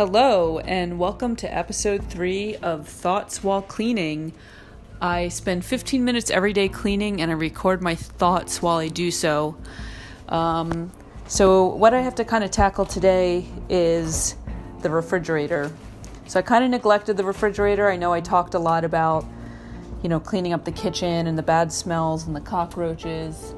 Hello, 0.00 0.60
and 0.60 0.98
welcome 0.98 1.36
to 1.36 1.54
episode 1.54 2.02
three 2.06 2.56
of 2.56 2.88
Thoughts 2.88 3.44
While 3.44 3.60
Cleaning. 3.60 4.32
I 4.98 5.28
spend 5.28 5.62
15 5.62 6.02
minutes 6.02 6.30
every 6.30 6.54
day 6.54 6.70
cleaning 6.70 7.20
and 7.20 7.30
I 7.30 7.34
record 7.34 7.82
my 7.82 7.94
thoughts 7.96 8.62
while 8.62 8.78
I 8.78 8.88
do 8.88 9.10
so. 9.10 9.58
Um, 10.30 10.90
so, 11.26 11.66
what 11.66 11.92
I 11.92 12.00
have 12.00 12.14
to 12.14 12.24
kind 12.24 12.42
of 12.42 12.50
tackle 12.50 12.86
today 12.86 13.44
is 13.68 14.36
the 14.80 14.88
refrigerator. 14.88 15.70
So, 16.26 16.38
I 16.38 16.42
kind 16.44 16.64
of 16.64 16.70
neglected 16.70 17.18
the 17.18 17.24
refrigerator. 17.24 17.86
I 17.90 17.96
know 17.96 18.10
I 18.10 18.22
talked 18.22 18.54
a 18.54 18.58
lot 18.58 18.86
about, 18.86 19.26
you 20.02 20.08
know, 20.08 20.18
cleaning 20.18 20.54
up 20.54 20.64
the 20.64 20.72
kitchen 20.72 21.26
and 21.26 21.36
the 21.36 21.42
bad 21.42 21.70
smells 21.70 22.26
and 22.26 22.34
the 22.34 22.40
cockroaches. 22.40 23.54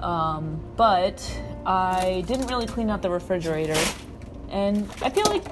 Um, 0.00 0.58
but 0.74 1.38
I 1.66 2.24
didn't 2.26 2.46
really 2.46 2.66
clean 2.66 2.88
out 2.88 3.02
the 3.02 3.10
refrigerator. 3.10 3.76
And 4.48 4.88
I 5.02 5.10
feel 5.10 5.26
like 5.26 5.44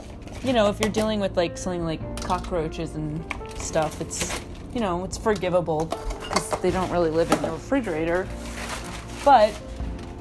you 0.45 0.53
know, 0.53 0.69
if 0.69 0.81
you're 0.81 0.91
dealing 0.91 1.21
with 1.21 1.37
like 1.37 1.59
something 1.59 1.85
like 1.85 2.23
cockroaches 2.23 2.95
and 2.95 3.23
stuff, 3.57 4.01
it's, 4.01 4.41
you 4.73 4.81
know, 4.81 5.05
it's 5.05 5.19
forgivable 5.19 5.87
because 5.87 6.51
they 6.61 6.71
don't 6.71 6.91
really 6.91 7.11
live 7.11 7.31
in 7.31 7.43
the 7.43 7.51
refrigerator. 7.51 8.27
But 9.25 9.51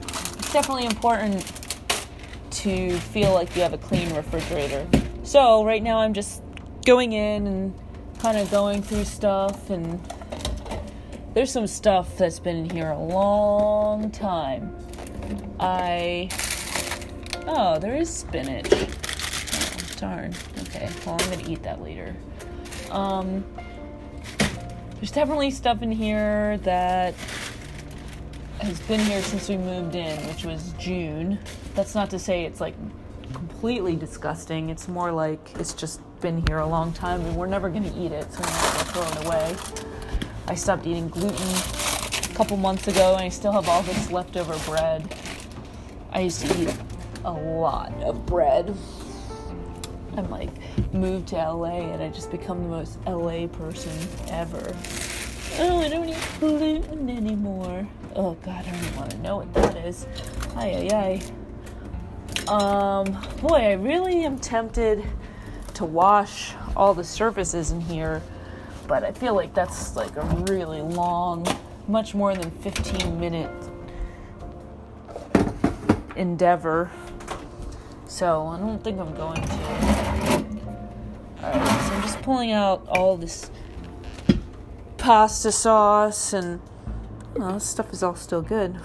it's 0.03 0.51
definitely 0.51 0.85
important 0.85 1.45
to 2.51 2.97
feel 2.97 3.33
like 3.33 3.55
you 3.55 3.61
have 3.61 3.73
a 3.73 3.77
clean 3.77 4.13
refrigerator. 4.13 4.87
So 5.23 5.63
right 5.63 5.81
now 5.81 5.99
I'm 5.99 6.13
just 6.13 6.41
going 6.85 7.13
in 7.13 7.47
and 7.47 7.73
kind 8.19 8.37
of 8.37 8.51
going 8.51 8.81
through 8.81 9.05
stuff 9.05 9.69
and 9.69 10.01
there's 11.33 11.51
some 11.51 11.67
stuff 11.67 12.17
that's 12.17 12.39
been 12.39 12.57
in 12.57 12.69
here 12.69 12.89
a 12.89 12.99
long 12.99 14.11
time. 14.11 14.75
I 15.59 16.29
Oh, 17.47 17.79
there 17.79 17.95
is 17.95 18.09
spinach. 18.09 18.69
Darn. 19.99 20.33
Okay. 20.59 20.89
Well, 21.05 21.17
I'm 21.19 21.29
gonna 21.29 21.49
eat 21.49 21.61
that 21.63 21.81
later. 21.81 22.15
Um, 22.89 23.43
there's 24.95 25.11
definitely 25.11 25.51
stuff 25.51 25.81
in 25.81 25.91
here 25.91 26.57
that 26.59 27.13
has 28.61 28.79
been 28.81 28.99
here 29.01 29.21
since 29.21 29.49
we 29.49 29.57
moved 29.57 29.95
in, 29.95 30.17
which 30.27 30.45
was 30.45 30.73
June. 30.79 31.37
That's 31.75 31.95
not 31.95 32.09
to 32.11 32.19
say 32.19 32.45
it's 32.45 32.61
like 32.61 32.75
completely 33.33 33.95
disgusting. 33.95 34.69
It's 34.69 34.87
more 34.87 35.11
like 35.11 35.51
it's 35.59 35.73
just 35.73 36.01
been 36.21 36.45
here 36.47 36.59
a 36.59 36.67
long 36.67 36.93
time 36.93 37.21
and 37.25 37.35
we're 37.35 37.47
never 37.47 37.69
gonna 37.69 37.93
eat 37.97 38.11
it, 38.11 38.31
so 38.31 38.39
we're 38.39 38.47
not 38.47 38.73
gonna 38.73 38.85
throw 38.85 39.21
it 39.21 39.25
away. 39.25 39.55
I 40.47 40.55
stopped 40.55 40.87
eating 40.87 41.09
gluten 41.09 41.35
a 41.37 42.35
couple 42.35 42.57
months 42.57 42.87
ago 42.87 43.15
and 43.15 43.23
I 43.23 43.29
still 43.29 43.51
have 43.51 43.67
all 43.67 43.83
this 43.83 44.11
leftover 44.11 44.57
bread. 44.69 45.13
I 46.11 46.21
used 46.21 46.45
to 46.45 46.61
eat 46.61 46.73
a 47.25 47.31
lot 47.31 47.93
of 48.01 48.25
bread. 48.25 48.75
I'm 50.19 50.29
like 50.29 50.49
moved 50.93 51.29
to 51.29 51.37
LA 51.37 51.79
and 51.93 52.03
I 52.03 52.09
just 52.09 52.29
become 52.29 52.63
the 52.63 52.69
most 52.69 52.99
LA 53.07 53.47
person 53.47 53.93
ever. 54.27 54.75
Oh, 55.59 55.79
I 55.79 55.87
don't 55.87 56.09
eat 56.09 56.17
gluten 56.41 57.09
anymore. 57.09 57.87
Oh 58.15 58.33
God, 58.43 58.65
I 58.67 58.69
don't 58.69 58.83
even 58.83 58.95
want 58.97 59.11
to 59.11 59.17
know 59.19 59.37
what 59.37 59.53
that 59.53 59.77
is. 59.77 60.05
Ay 60.57 60.89
ay 60.91 61.21
ay. 62.47 62.53
Um, 62.53 63.05
boy, 63.41 63.57
I 63.57 63.73
really 63.73 64.25
am 64.25 64.37
tempted 64.39 65.05
to 65.75 65.85
wash 65.85 66.53
all 66.75 66.93
the 66.93 67.03
surfaces 67.03 67.71
in 67.71 67.79
here, 67.79 68.21
but 68.87 69.05
I 69.05 69.13
feel 69.13 69.35
like 69.35 69.53
that's 69.53 69.95
like 69.95 70.17
a 70.17 70.25
really 70.49 70.81
long, 70.81 71.47
much 71.87 72.13
more 72.13 72.35
than 72.35 72.51
15 72.51 73.17
minute 73.19 73.51
endeavor. 76.17 76.91
So 78.07 78.47
I 78.47 78.59
don't 78.59 78.83
think 78.83 78.99
I'm 78.99 79.15
going 79.15 79.41
to. 79.41 79.98
Alright, 81.41 81.63
so 81.63 81.93
I'm 81.93 82.01
just 82.01 82.21
pulling 82.21 82.51
out 82.51 82.85
all 82.89 83.15
this 83.15 83.49
pasta 84.97 85.53
sauce 85.53 86.33
and 86.33 86.59
well, 87.33 87.53
this 87.53 87.65
stuff 87.65 87.93
is 87.93 88.03
all 88.03 88.15
still 88.15 88.41
good. 88.41 88.75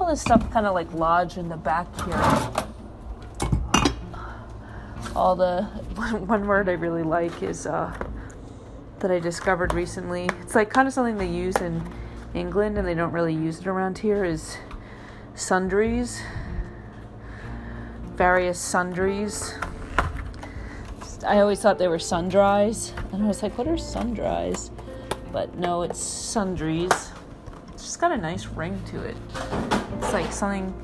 All 0.00 0.08
this 0.08 0.20
stuff 0.20 0.50
kind 0.50 0.66
of 0.66 0.74
like 0.74 0.92
lodged 0.92 1.38
in 1.38 1.48
the 1.48 1.56
back 1.56 1.86
here. 2.04 3.52
All 5.14 5.36
the 5.36 5.62
one 6.26 6.48
word 6.48 6.68
I 6.68 6.72
really 6.72 7.04
like 7.04 7.40
is 7.40 7.66
uh, 7.66 7.96
that 8.98 9.12
I 9.12 9.20
discovered 9.20 9.72
recently. 9.72 10.28
It's 10.42 10.56
like 10.56 10.70
kind 10.70 10.88
of 10.88 10.94
something 10.94 11.18
they 11.18 11.28
use 11.28 11.54
in 11.58 11.88
England 12.34 12.78
and 12.78 12.88
they 12.88 12.94
don't 12.94 13.12
really 13.12 13.34
use 13.34 13.60
it 13.60 13.68
around 13.68 13.98
here. 13.98 14.24
Is 14.24 14.56
sundries, 15.36 16.20
various 18.16 18.58
sundries 18.58 19.54
I 21.26 21.40
always 21.40 21.60
thought 21.60 21.78
they 21.78 21.88
were 21.88 21.98
sundries, 21.98 22.94
and 23.12 23.22
I 23.22 23.26
was 23.26 23.42
like, 23.42 23.58
what 23.58 23.68
are 23.68 23.76
sundries? 23.76 24.70
But 25.32 25.54
no, 25.56 25.82
it's 25.82 26.00
sundries. 26.00 26.90
It's 27.72 27.84
just 27.84 28.00
got 28.00 28.10
a 28.10 28.16
nice 28.16 28.46
ring 28.46 28.80
to 28.86 29.02
it. 29.02 29.16
It's 29.98 30.12
like 30.14 30.32
something 30.32 30.74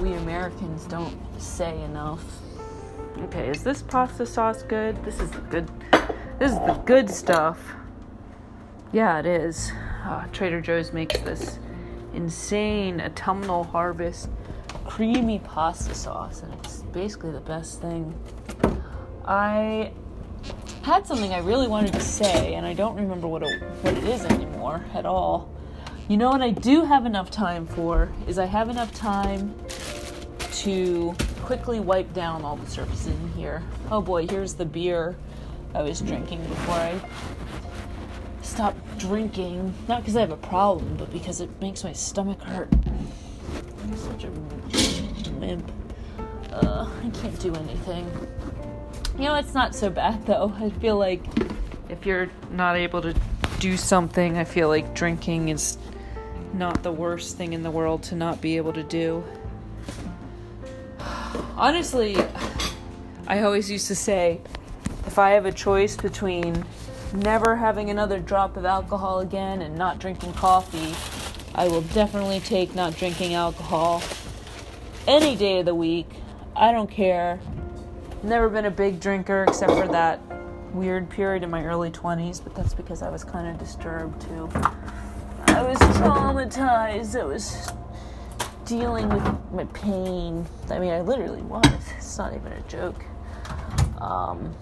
we 0.00 0.12
Americans 0.12 0.84
don't 0.84 1.16
say 1.40 1.80
enough. 1.82 2.22
Okay, 3.18 3.48
is 3.48 3.64
this 3.64 3.80
pasta 3.80 4.26
sauce 4.26 4.62
good? 4.62 5.02
This 5.02 5.18
is 5.18 5.30
the 5.30 5.40
good. 5.40 5.70
This 6.38 6.52
is 6.52 6.58
the 6.58 6.74
good 6.84 7.08
stuff. 7.08 7.74
Yeah, 8.92 9.18
it 9.18 9.26
is. 9.26 9.72
Oh, 10.04 10.24
Trader 10.30 10.60
Joe's 10.60 10.92
makes 10.92 11.18
this 11.20 11.58
insane 12.12 13.00
autumnal 13.00 13.64
harvest 13.64 14.28
creamy 14.84 15.38
pasta 15.38 15.94
sauce, 15.94 16.42
and 16.42 16.52
it's 16.54 16.82
basically 16.92 17.30
the 17.30 17.40
best 17.40 17.80
thing 17.80 18.14
I 19.26 19.90
had 20.82 21.04
something 21.04 21.32
I 21.32 21.38
really 21.38 21.66
wanted 21.66 21.92
to 21.94 22.00
say, 22.00 22.54
and 22.54 22.64
I 22.64 22.74
don't 22.74 22.94
remember 22.94 23.26
what 23.26 23.42
it, 23.42 23.60
what 23.82 23.94
it 23.94 24.04
is 24.04 24.24
anymore 24.24 24.84
at 24.94 25.04
all. 25.04 25.50
You 26.08 26.16
know 26.16 26.30
what 26.30 26.42
I 26.42 26.50
do 26.50 26.84
have 26.84 27.06
enough 27.06 27.30
time 27.32 27.66
for 27.66 28.12
is 28.28 28.38
I 28.38 28.44
have 28.44 28.68
enough 28.68 28.94
time 28.94 29.52
to 30.52 31.12
quickly 31.42 31.80
wipe 31.80 32.12
down 32.12 32.42
all 32.42 32.54
the 32.56 32.70
surfaces 32.70 33.08
in 33.08 33.32
here. 33.32 33.64
Oh 33.90 34.00
boy, 34.00 34.28
here's 34.28 34.54
the 34.54 34.64
beer 34.64 35.16
I 35.74 35.82
was 35.82 36.00
drinking 36.00 36.44
before 36.46 36.76
I 36.76 37.00
stopped 38.42 38.98
drinking. 38.98 39.74
Not 39.88 40.02
because 40.02 40.16
I 40.16 40.20
have 40.20 40.30
a 40.30 40.36
problem, 40.36 40.96
but 40.96 41.12
because 41.12 41.40
it 41.40 41.50
makes 41.60 41.82
my 41.82 41.92
stomach 41.92 42.40
hurt. 42.42 42.72
I'm 42.72 43.96
such 43.96 44.24
a 44.24 44.30
wimp. 45.32 45.72
Uh, 46.52 46.88
I 47.04 47.10
can't 47.10 47.38
do 47.40 47.54
anything. 47.56 48.08
You 49.18 49.24
know, 49.24 49.36
it's 49.36 49.54
not 49.54 49.74
so 49.74 49.88
bad 49.88 50.26
though. 50.26 50.52
I 50.58 50.68
feel 50.68 50.98
like 50.98 51.24
if 51.88 52.04
you're 52.04 52.28
not 52.50 52.76
able 52.76 53.00
to 53.00 53.14
do 53.60 53.78
something, 53.78 54.36
I 54.36 54.44
feel 54.44 54.68
like 54.68 54.94
drinking 54.94 55.48
is 55.48 55.78
not 56.52 56.82
the 56.82 56.92
worst 56.92 57.38
thing 57.38 57.54
in 57.54 57.62
the 57.62 57.70
world 57.70 58.02
to 58.04 58.14
not 58.14 58.42
be 58.42 58.58
able 58.58 58.74
to 58.74 58.82
do. 58.82 59.24
Honestly, 61.56 62.18
I 63.26 63.40
always 63.40 63.70
used 63.70 63.86
to 63.86 63.96
say 63.96 64.42
if 65.06 65.18
I 65.18 65.30
have 65.30 65.46
a 65.46 65.52
choice 65.52 65.96
between 65.96 66.66
never 67.14 67.56
having 67.56 67.88
another 67.88 68.18
drop 68.18 68.58
of 68.58 68.66
alcohol 68.66 69.20
again 69.20 69.62
and 69.62 69.78
not 69.78 69.98
drinking 69.98 70.34
coffee, 70.34 70.94
I 71.54 71.68
will 71.68 71.80
definitely 71.80 72.40
take 72.40 72.74
not 72.74 72.94
drinking 72.94 73.32
alcohol 73.32 74.02
any 75.06 75.36
day 75.36 75.60
of 75.60 75.64
the 75.64 75.74
week. 75.74 76.10
I 76.54 76.70
don't 76.70 76.90
care 76.90 77.40
Never 78.22 78.48
been 78.48 78.64
a 78.64 78.70
big 78.70 79.00
drinker 79.00 79.44
except 79.48 79.72
for 79.72 79.86
that 79.88 80.20
weird 80.72 81.08
period 81.08 81.42
in 81.42 81.50
my 81.50 81.64
early 81.64 81.90
20s, 81.90 82.42
but 82.42 82.54
that's 82.54 82.74
because 82.74 83.02
I 83.02 83.10
was 83.10 83.24
kind 83.24 83.48
of 83.48 83.58
disturbed 83.58 84.20
too. 84.22 84.48
I 85.48 85.62
was 85.62 85.78
traumatized. 85.78 87.18
I 87.18 87.24
was 87.24 87.72
dealing 88.64 89.08
with 89.08 89.52
my 89.52 89.64
pain. 89.72 90.44
I 90.70 90.78
mean, 90.78 90.92
I 90.92 91.00
literally 91.00 91.42
was. 91.42 91.64
It's 91.96 92.18
not 92.18 92.34
even 92.34 92.52
a 92.52 92.60
joke. 92.62 93.02
Um, 93.98 94.54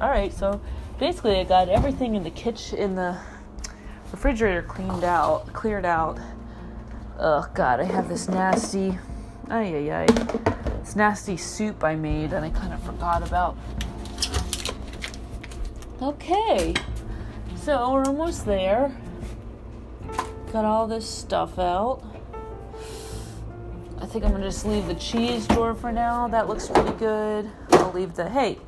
all 0.00 0.08
right, 0.08 0.32
so 0.32 0.60
basically, 0.98 1.38
I 1.38 1.44
got 1.44 1.68
everything 1.68 2.14
in 2.14 2.24
the 2.24 2.30
kitchen, 2.30 2.78
in 2.78 2.94
the 2.96 3.18
refrigerator 4.10 4.62
cleaned 4.62 5.04
out, 5.04 5.52
cleared 5.52 5.84
out. 5.84 6.18
Oh 7.18 7.46
god, 7.54 7.80
I 7.80 7.84
have 7.84 8.08
this 8.08 8.28
nasty, 8.28 8.98
ay 9.48 9.74
ay 9.76 9.92
ay, 9.92 10.06
nasty 10.96 11.36
soup 11.36 11.82
I 11.84 11.94
made 11.94 12.32
and 12.32 12.44
I 12.44 12.50
kind 12.50 12.72
of 12.72 12.82
forgot 12.82 13.26
about. 13.26 13.56
Okay, 16.00 16.74
so 17.56 17.92
we're 17.92 18.04
almost 18.04 18.44
there. 18.44 18.94
Got 20.52 20.64
all 20.64 20.86
this 20.86 21.08
stuff 21.08 21.58
out. 21.58 22.02
I 24.00 24.06
think 24.06 24.24
I'm 24.24 24.32
gonna 24.32 24.44
just 24.44 24.66
leave 24.66 24.86
the 24.86 24.96
cheese 24.96 25.46
drawer 25.46 25.74
for 25.74 25.92
now. 25.92 26.26
That 26.26 26.48
looks 26.48 26.68
pretty 26.68 26.92
good. 26.98 27.48
I'll 27.70 27.92
leave 27.92 28.14
the 28.14 28.28
hey, 28.28 28.58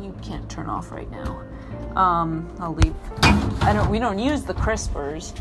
you 0.00 0.14
can't 0.22 0.50
turn 0.50 0.68
off 0.68 0.90
right 0.90 1.10
now. 1.10 1.42
Um, 1.96 2.52
I'll 2.58 2.74
leave. 2.74 2.94
I 3.62 3.72
don't. 3.72 3.88
We 3.90 3.98
don't 3.98 4.18
use 4.18 4.42
the 4.42 4.54
crispers. 4.54 5.38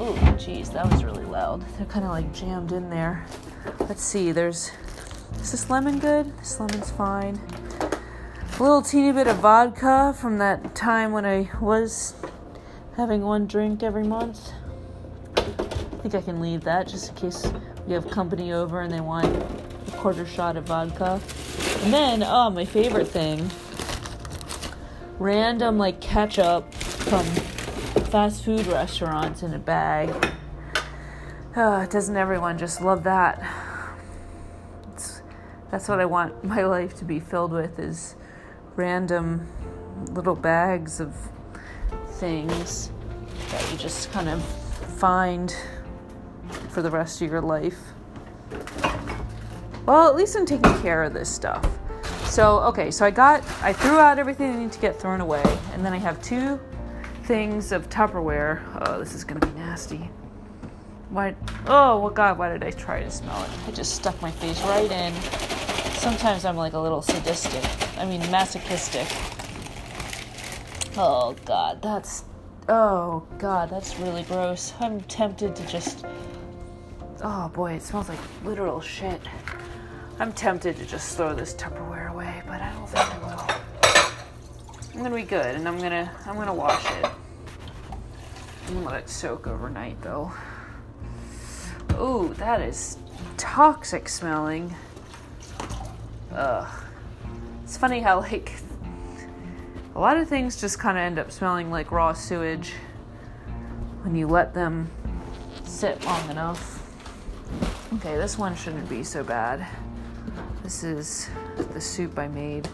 Oh, 0.00 0.14
jeez, 0.38 0.72
that 0.72 0.90
was 0.90 1.04
really 1.04 1.24
loud. 1.24 1.62
They're 1.76 1.86
kind 1.86 2.04
of 2.04 2.10
like 2.10 2.32
jammed 2.32 2.72
in 2.72 2.88
there. 2.88 3.26
Let's 3.80 4.02
see. 4.02 4.32
There's. 4.32 4.72
Is 5.40 5.52
this 5.52 5.70
lemon 5.70 5.98
good? 5.98 6.36
This 6.38 6.58
lemon's 6.58 6.90
fine. 6.90 7.38
A 8.58 8.62
little 8.62 8.82
teeny 8.82 9.12
bit 9.12 9.26
of 9.26 9.36
vodka 9.38 10.14
from 10.18 10.38
that 10.38 10.74
time 10.74 11.12
when 11.12 11.24
I 11.24 11.50
was 11.60 12.14
having 12.96 13.22
one 13.22 13.46
drink 13.46 13.82
every 13.82 14.02
month. 14.02 14.52
I 15.36 16.02
think 16.02 16.14
I 16.14 16.20
can 16.20 16.40
leave 16.40 16.64
that 16.64 16.88
just 16.88 17.10
in 17.10 17.14
case 17.16 17.52
we 17.86 17.92
have 17.92 18.10
company 18.10 18.52
over 18.52 18.80
and 18.80 18.92
they 18.92 19.00
want 19.00 19.26
a 19.26 19.90
quarter 19.92 20.26
shot 20.26 20.56
of 20.56 20.64
vodka. 20.64 21.20
And 21.84 21.92
then, 21.92 22.22
oh, 22.22 22.50
my 22.50 22.64
favorite 22.64 23.08
thing 23.08 23.50
random 25.18 25.76
like 25.76 26.00
ketchup 26.00 26.72
from 26.72 27.26
fast 28.10 28.44
food 28.44 28.66
restaurants 28.66 29.44
in 29.44 29.54
a 29.54 29.58
bag. 29.58 30.12
Uh, 31.54 31.86
doesn't 31.86 32.16
everyone 32.16 32.58
just 32.58 32.80
love 32.80 33.04
that? 33.04 33.40
It's, 34.92 35.22
that's 35.70 35.88
what 35.88 36.00
I 36.00 36.06
want 36.06 36.42
my 36.42 36.64
life 36.64 36.96
to 36.98 37.04
be 37.04 37.20
filled 37.20 37.52
with 37.52 37.78
is 37.78 38.16
random 38.74 39.46
little 40.10 40.34
bags 40.34 40.98
of 40.98 41.14
things 42.14 42.90
that 43.52 43.70
you 43.70 43.78
just 43.78 44.10
kind 44.10 44.28
of 44.28 44.42
find 44.98 45.54
for 46.68 46.82
the 46.82 46.90
rest 46.90 47.22
of 47.22 47.30
your 47.30 47.40
life. 47.40 47.78
Well, 49.86 50.08
at 50.08 50.16
least 50.16 50.34
I'm 50.34 50.46
taking 50.46 50.76
care 50.82 51.04
of 51.04 51.14
this 51.14 51.28
stuff. 51.28 51.64
So, 52.24 52.58
okay, 52.60 52.90
so 52.90 53.06
I 53.06 53.12
got, 53.12 53.44
I 53.62 53.72
threw 53.72 53.98
out 53.98 54.18
everything 54.18 54.52
I 54.52 54.58
need 54.58 54.72
to 54.72 54.80
get 54.80 55.00
thrown 55.00 55.20
away, 55.20 55.44
and 55.72 55.84
then 55.84 55.92
I 55.92 55.98
have 55.98 56.20
two 56.20 56.58
things 57.30 57.70
of 57.70 57.88
Tupperware. 57.88 58.60
Oh, 58.80 58.98
this 58.98 59.14
is 59.14 59.22
gonna 59.22 59.38
be 59.38 59.52
nasty. 59.52 60.10
Why, 61.10 61.36
oh, 61.68 62.00
well, 62.00 62.10
God, 62.10 62.36
why 62.38 62.48
did 62.48 62.64
I 62.64 62.72
try 62.72 63.04
to 63.04 63.08
smell 63.08 63.40
it? 63.44 63.50
I 63.68 63.70
just 63.70 63.94
stuck 63.94 64.20
my 64.20 64.32
face 64.32 64.60
right 64.62 64.90
in. 64.90 65.14
Sometimes 65.92 66.44
I'm 66.44 66.56
like 66.56 66.72
a 66.72 66.78
little 66.80 67.00
sadistic, 67.00 67.64
I 67.98 68.04
mean, 68.04 68.18
masochistic. 68.32 69.06
Oh, 70.96 71.36
God, 71.44 71.80
that's, 71.80 72.24
oh, 72.68 73.24
God, 73.38 73.70
that's 73.70 73.96
really 74.00 74.24
gross. 74.24 74.74
I'm 74.80 75.00
tempted 75.02 75.54
to 75.54 75.64
just, 75.68 76.04
oh 77.22 77.48
boy, 77.50 77.74
it 77.74 77.82
smells 77.82 78.08
like 78.08 78.18
literal 78.44 78.80
shit. 78.80 79.20
I'm 80.18 80.32
tempted 80.32 80.76
to 80.78 80.84
just 80.84 81.16
throw 81.16 81.32
this 81.32 81.54
Tupperware 81.54 82.10
away, 82.10 82.42
but 82.48 82.60
I 82.60 82.72
don't 82.72 82.88
think 82.88 83.14
I 83.14 83.18
will. 83.18 83.19
I'm 85.00 85.04
gonna 85.04 85.16
be 85.16 85.22
good, 85.22 85.54
and 85.54 85.66
I'm 85.66 85.78
gonna 85.78 86.12
I'm 86.26 86.34
gonna 86.34 86.52
wash 86.52 86.84
it. 86.84 87.06
I'm 88.66 88.74
gonna 88.74 88.84
let 88.84 88.96
it 88.96 89.08
soak 89.08 89.46
overnight, 89.46 89.98
though. 90.02 90.30
Ooh, 91.98 92.34
that 92.36 92.60
is 92.60 92.98
toxic 93.38 94.10
smelling. 94.10 94.74
Ugh. 96.34 96.68
It's 97.64 97.78
funny 97.78 98.00
how 98.00 98.20
like 98.20 98.52
a 99.94 99.98
lot 99.98 100.18
of 100.18 100.28
things 100.28 100.60
just 100.60 100.78
kind 100.78 100.98
of 100.98 101.02
end 101.02 101.18
up 101.18 101.32
smelling 101.32 101.70
like 101.70 101.90
raw 101.90 102.12
sewage 102.12 102.74
when 104.02 104.14
you 104.14 104.26
let 104.26 104.52
them 104.52 104.90
sit 105.64 106.04
long 106.04 106.28
enough. 106.28 106.92
Okay, 107.94 108.18
this 108.18 108.36
one 108.36 108.54
shouldn't 108.54 108.90
be 108.90 109.02
so 109.02 109.24
bad. 109.24 109.66
This 110.62 110.84
is 110.84 111.30
the 111.72 111.80
soup 111.80 112.18
I 112.18 112.28
made 112.28 112.68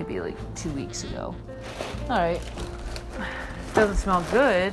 maybe 0.00 0.20
like 0.20 0.54
two 0.54 0.70
weeks 0.70 1.04
ago. 1.04 1.34
All 2.08 2.18
right. 2.18 2.40
Doesn't 3.74 3.96
smell 3.96 4.24
good. 4.30 4.72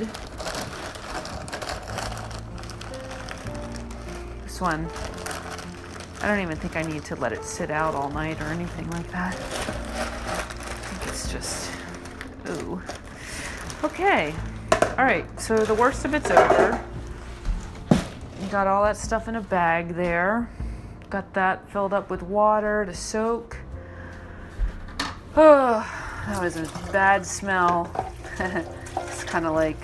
This 4.44 4.62
one, 4.62 4.88
I 6.22 6.28
don't 6.28 6.40
even 6.40 6.56
think 6.56 6.78
I 6.78 6.82
need 6.82 7.04
to 7.06 7.16
let 7.18 7.34
it 7.34 7.44
sit 7.44 7.70
out 7.70 7.94
all 7.94 8.10
night 8.10 8.40
or 8.42 8.46
anything 8.46 8.90
like 8.90 9.12
that. 9.12 9.36
I 9.36 9.40
think 10.96 11.12
it's 11.12 11.30
just, 11.32 11.72
ooh. 12.50 12.82
Okay. 13.84 14.34
All 14.98 15.04
right, 15.04 15.26
so 15.40 15.58
the 15.58 15.76
worst 15.76 16.06
of 16.06 16.13
it's 16.13 16.32
over. 16.32 16.84
Got 18.50 18.68
all 18.68 18.84
that 18.86 18.96
stuff 18.96 19.28
in 19.28 19.36
a 19.36 19.42
bag 19.42 19.90
there. 19.96 20.50
Got 21.10 21.34
that 21.34 21.70
filled 21.70 21.94
up 21.94 22.10
with 22.10 22.24
water 22.24 22.86
to 22.86 22.94
soak. 22.94 23.57
Oh, 25.39 25.88
that 26.26 26.41
was 26.41 26.56
a 26.56 26.63
bad 26.91 27.23
smell. 27.23 27.91
it's 28.39 29.23
kind 29.23 29.45
of 29.45 29.54
like 29.54 29.78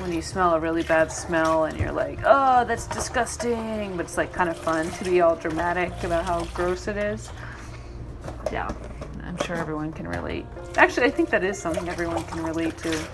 when 0.00 0.12
you 0.12 0.20
smell 0.20 0.54
a 0.54 0.58
really 0.58 0.82
bad 0.82 1.12
smell 1.12 1.66
and 1.66 1.78
you're 1.78 1.92
like, 1.92 2.18
oh, 2.24 2.64
that's 2.64 2.88
disgusting. 2.88 3.96
But 3.96 4.06
it's 4.06 4.16
like 4.16 4.32
kind 4.32 4.50
of 4.50 4.56
fun 4.56 4.90
to 4.90 5.04
be 5.04 5.20
all 5.20 5.36
dramatic 5.36 5.92
about 6.02 6.24
how 6.24 6.42
gross 6.46 6.88
it 6.88 6.96
is. 6.96 7.30
Yeah, 8.50 8.74
I'm 9.22 9.36
sure 9.44 9.54
everyone 9.54 9.92
can 9.92 10.08
relate. 10.08 10.44
Actually, 10.76 11.06
I 11.06 11.10
think 11.10 11.30
that 11.30 11.44
is 11.44 11.56
something 11.56 11.88
everyone 11.88 12.24
can 12.24 12.42
relate 12.42 12.76
to. 12.78 13.08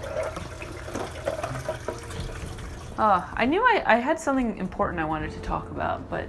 Oh, 2.98 3.30
I 3.34 3.44
knew 3.44 3.60
I, 3.60 3.82
I 3.84 3.96
had 3.96 4.18
something 4.18 4.56
important 4.56 4.98
I 4.98 5.04
wanted 5.04 5.32
to 5.32 5.40
talk 5.40 5.70
about, 5.70 6.08
but 6.08 6.26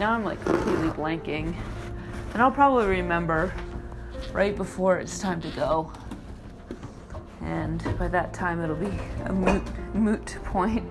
now 0.00 0.10
I'm 0.10 0.24
like 0.24 0.44
completely 0.44 0.88
blanking. 0.88 1.54
And 2.32 2.42
I'll 2.42 2.50
probably 2.50 2.86
remember 2.86 3.54
right 4.32 4.56
before 4.56 4.98
it's 4.98 5.18
time 5.18 5.40
to 5.42 5.50
go. 5.50 5.92
And 7.42 7.82
by 7.98 8.08
that 8.08 8.34
time, 8.34 8.62
it'll 8.62 8.76
be 8.76 8.92
a 9.24 9.32
moot, 9.32 9.62
moot 9.94 10.36
point. 10.44 10.84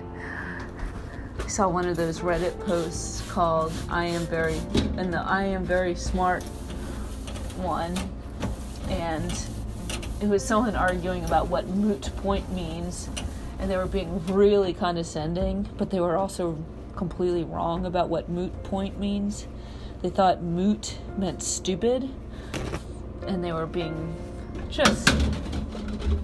I 1.38 1.48
saw 1.48 1.68
one 1.68 1.86
of 1.86 1.96
those 1.96 2.20
Reddit 2.20 2.58
posts 2.60 3.22
called 3.30 3.72
I 3.88 4.06
am 4.06 4.26
very, 4.26 4.58
and 4.96 5.12
the 5.12 5.20
I 5.20 5.44
am 5.44 5.64
very 5.64 5.94
smart 5.94 6.42
one. 7.56 7.96
And 8.88 9.32
it 10.20 10.28
was 10.28 10.44
someone 10.44 10.74
arguing 10.74 11.24
about 11.24 11.48
what 11.48 11.68
moot 11.68 12.10
point 12.16 12.50
means. 12.52 13.08
And 13.58 13.70
they 13.70 13.76
were 13.76 13.86
being 13.86 14.24
really 14.26 14.72
condescending, 14.72 15.68
but 15.76 15.90
they 15.90 16.00
were 16.00 16.16
also 16.16 16.62
completely 16.96 17.44
wrong 17.44 17.86
about 17.86 18.08
what 18.08 18.28
moot 18.28 18.62
point 18.64 18.98
means. 18.98 19.46
They 20.02 20.10
thought 20.10 20.42
moot 20.42 20.98
meant 21.16 21.42
stupid, 21.42 22.08
and 23.28 23.42
they 23.42 23.52
were 23.52 23.66
being 23.66 24.14
just 24.70 25.08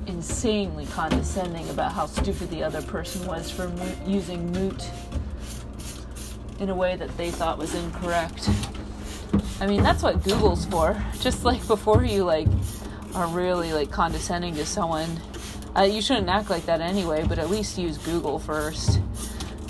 insanely 0.06 0.86
condescending 0.86 1.68
about 1.70 1.92
how 1.92 2.06
stupid 2.06 2.50
the 2.50 2.62
other 2.62 2.82
person 2.82 3.26
was 3.26 3.50
for 3.50 3.68
mo- 3.68 3.96
using 4.06 4.50
moot 4.52 4.90
in 6.60 6.70
a 6.70 6.74
way 6.74 6.96
that 6.96 7.14
they 7.16 7.30
thought 7.30 7.58
was 7.58 7.74
incorrect. 7.74 8.48
I 9.60 9.66
mean, 9.66 9.82
that's 9.82 10.02
what 10.02 10.22
Google's 10.24 10.64
for. 10.66 11.02
Just 11.20 11.44
like 11.44 11.66
before 11.66 12.04
you 12.04 12.24
like 12.24 12.48
are 13.14 13.28
really 13.28 13.72
like 13.72 13.90
condescending 13.90 14.54
to 14.56 14.66
someone, 14.66 15.20
uh, 15.76 15.82
you 15.82 16.00
shouldn't 16.00 16.28
act 16.28 16.50
like 16.50 16.66
that 16.66 16.80
anyway. 16.80 17.24
But 17.26 17.38
at 17.38 17.50
least 17.50 17.78
use 17.78 17.98
Google 17.98 18.38
first. 18.38 19.00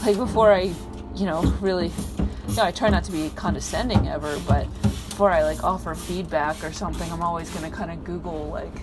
Like 0.04 0.16
before 0.16 0.52
I 0.52 0.74
you 1.14 1.26
know, 1.26 1.42
really, 1.60 1.92
know, 2.56 2.64
I 2.64 2.72
try 2.72 2.88
not 2.88 3.04
to 3.04 3.12
be 3.12 3.30
condescending 3.30 4.08
ever, 4.08 4.38
but 4.46 4.66
before 5.14 5.30
I 5.30 5.44
like 5.44 5.62
offer 5.62 5.94
feedback 5.94 6.64
or 6.64 6.72
something, 6.72 7.08
I'm 7.12 7.22
always 7.22 7.48
gonna 7.50 7.70
kind 7.70 7.92
of 7.92 8.02
Google 8.02 8.48
like, 8.48 8.74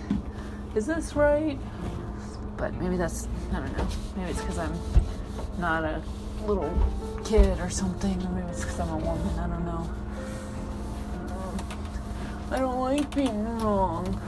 is 0.74 0.86
this 0.86 1.14
right? 1.14 1.58
But 2.56 2.72
maybe 2.80 2.96
that's 2.96 3.28
I 3.52 3.56
don't 3.56 3.76
know. 3.76 3.86
Maybe 4.16 4.30
it's 4.30 4.40
because 4.40 4.56
I'm 4.56 4.72
not 5.58 5.84
a 5.84 6.02
little 6.46 6.72
kid 7.22 7.60
or 7.60 7.68
something, 7.68 8.18
or 8.22 8.30
maybe 8.30 8.48
it's 8.48 8.62
because 8.62 8.80
I'm 8.80 8.88
a 8.88 8.96
woman. 8.96 9.38
I 9.38 9.46
don't 9.46 9.66
know. 9.66 9.90
I 12.50 12.58
don't 12.58 12.80
like 12.80 13.14
being 13.14 13.58
wrong. 13.58 14.18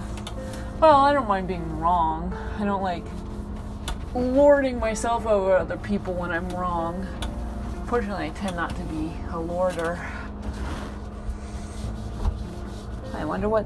Well, 0.81 0.97
I 0.97 1.15
don't 1.15 1.27
mind 1.27 1.49
being 1.49 1.81
wrong. 1.81 2.37
I 2.59 2.67
don't 2.67 2.83
like 2.83 3.07
lording 4.15 4.79
myself 4.79 5.25
over 5.25 5.57
other 5.57 5.79
people 5.79 6.13
when 6.13 6.33
I'm 6.33 6.51
wrong. 6.51 7.07
Fortunately, 7.87 8.27
I 8.27 8.29
tend 8.29 8.57
not 8.57 8.77
to 8.77 8.83
be 8.83 9.11
a 9.33 9.39
lorder. 9.39 10.07
I 13.17 13.25
wonder 13.25 13.49
what 13.49 13.65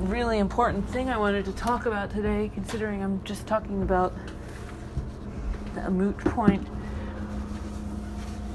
really 0.00 0.38
important 0.38 0.88
thing 0.88 1.08
I 1.10 1.16
wanted 1.16 1.44
to 1.44 1.52
talk 1.52 1.86
about 1.86 2.10
today, 2.10 2.50
considering 2.54 3.02
I'm 3.02 3.22
just 3.24 3.46
talking 3.46 3.82
about 3.82 4.12
a 5.82 5.90
moot 5.90 6.16
point. 6.18 6.66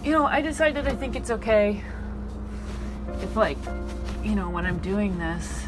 You 0.03 0.11
know, 0.11 0.25
I 0.25 0.41
decided 0.41 0.87
I 0.87 0.95
think 0.95 1.15
it's 1.15 1.31
okay 1.31 1.83
if, 3.21 3.35
like, 3.35 3.57
you 4.23 4.35
know, 4.35 4.49
when 4.49 4.65
I'm 4.65 4.79
doing 4.79 5.17
this, 5.17 5.65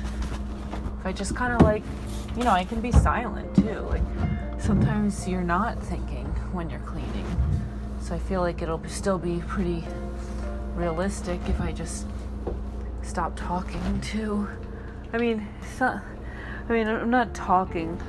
if 1.00 1.06
I 1.06 1.12
just 1.12 1.36
kind 1.36 1.54
of 1.54 1.62
like, 1.62 1.84
you 2.36 2.44
know, 2.44 2.52
I 2.52 2.66
can 2.66 2.82
be 2.82 2.92
silent 2.92 3.56
too. 3.56 3.80
Like, 3.90 4.04
sometimes 4.60 5.28
you're 5.28 5.42
not 5.42 5.82
thinking 5.82 6.26
when 6.52 6.70
you're 6.70 6.80
cleaning. 6.82 7.26
So 8.02 8.16
I 8.16 8.20
feel 8.20 8.42
like 8.42 8.62
it'll 8.62 8.84
still 8.88 9.18
be 9.18 9.42
pretty 9.48 9.86
realistic 10.76 11.40
if 11.48 11.60
I 11.62 11.72
just 11.72 12.06
stop 13.08 13.36
talking 13.36 14.02
to. 14.02 14.48
I 15.14 15.18
mean, 15.18 15.48
not, 15.80 16.04
I 16.68 16.74
mean, 16.74 16.88
I'm 16.88 17.10
not 17.10 17.34
talking. 17.34 18.02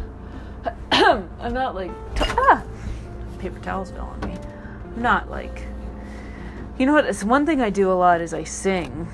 I'm 0.92 1.54
not 1.54 1.74
like, 1.74 1.90
t- 2.16 2.24
ah, 2.26 2.62
paper 3.38 3.58
towels 3.60 3.90
fell 3.92 4.06
on 4.06 4.20
me. 4.28 4.36
I'm 4.96 5.02
not 5.02 5.30
like, 5.30 5.62
you 6.78 6.86
know 6.86 6.92
what? 6.92 7.06
It's 7.06 7.24
one 7.24 7.46
thing 7.46 7.60
I 7.60 7.70
do 7.70 7.90
a 7.90 7.94
lot 7.94 8.20
is 8.20 8.34
I 8.34 8.44
sing. 8.44 9.08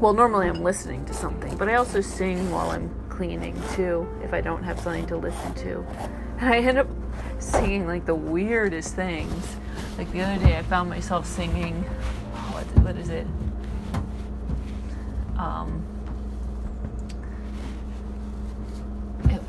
Well, 0.00 0.14
normally 0.14 0.48
I'm 0.48 0.62
listening 0.62 1.04
to 1.06 1.14
something, 1.14 1.56
but 1.56 1.68
I 1.68 1.74
also 1.74 2.00
sing 2.00 2.50
while 2.50 2.70
I'm 2.70 2.90
cleaning 3.08 3.60
too, 3.74 4.08
if 4.22 4.32
I 4.32 4.40
don't 4.40 4.62
have 4.62 4.80
something 4.80 5.06
to 5.06 5.16
listen 5.16 5.54
to. 5.54 5.84
And 6.38 6.48
I 6.48 6.58
end 6.58 6.78
up 6.78 6.88
singing 7.38 7.86
like 7.86 8.06
the 8.06 8.14
weirdest 8.14 8.94
things. 8.94 9.56
Like 9.98 10.10
the 10.12 10.22
other 10.22 10.44
day, 10.44 10.56
I 10.56 10.62
found 10.62 10.88
myself 10.88 11.26
singing, 11.26 11.82
what 12.82 12.96
is 12.96 13.10
it? 13.10 13.26
Um, 15.42 15.82
it, 19.24 19.42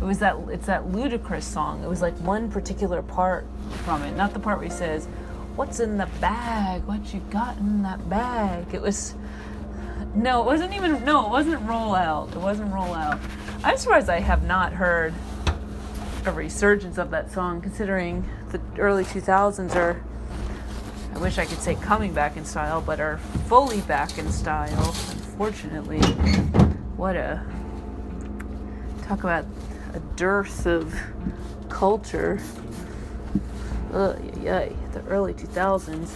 it 0.00 0.04
was 0.04 0.18
that 0.20 0.36
it's 0.48 0.66
that 0.66 0.84
Ludacris 0.84 1.42
song. 1.42 1.84
It 1.84 1.88
was 1.88 2.00
like 2.00 2.16
one 2.18 2.50
particular 2.50 3.02
part 3.02 3.46
from 3.84 4.02
it, 4.02 4.16
not 4.16 4.32
the 4.32 4.40
part 4.40 4.58
where 4.58 4.66
he 4.66 4.72
says, 4.72 5.04
"What's 5.56 5.80
in 5.80 5.98
the 5.98 6.08
bag? 6.22 6.84
What 6.84 7.12
you 7.12 7.20
got 7.28 7.58
in 7.58 7.82
that 7.82 8.08
bag?" 8.08 8.72
It 8.72 8.80
was 8.80 9.14
no, 10.14 10.40
it 10.40 10.46
wasn't 10.46 10.72
even 10.72 11.04
no, 11.04 11.26
it 11.26 11.30
wasn't 11.30 11.68
roll 11.68 11.94
out. 11.94 12.30
It 12.30 12.38
wasn't 12.38 12.72
roll 12.72 12.94
out. 12.94 13.20
I'm 13.62 13.76
surprised 13.76 14.08
I 14.08 14.20
have 14.20 14.44
not 14.44 14.72
heard 14.72 15.12
a 16.24 16.32
resurgence 16.32 16.96
of 16.96 17.10
that 17.10 17.30
song, 17.30 17.60
considering 17.60 18.26
the 18.52 18.60
early 18.78 19.04
2000s 19.04 19.76
are. 19.76 20.02
I 21.18 21.20
wish 21.20 21.36
I 21.36 21.46
could 21.46 21.58
say 21.58 21.74
coming 21.74 22.14
back 22.14 22.36
in 22.36 22.44
style, 22.44 22.80
but 22.80 23.00
are 23.00 23.18
fully 23.48 23.80
back 23.80 24.18
in 24.18 24.30
style. 24.30 24.94
Unfortunately, 25.10 25.98
what 26.96 27.16
a 27.16 27.44
talk 29.02 29.24
about 29.24 29.44
a 29.94 29.98
dearth 30.14 30.64
of 30.64 30.94
culture. 31.70 32.38
Ugh, 33.92 34.16
yeah, 34.40 34.68
the 34.92 35.02
early 35.08 35.34
2000s. 35.34 36.08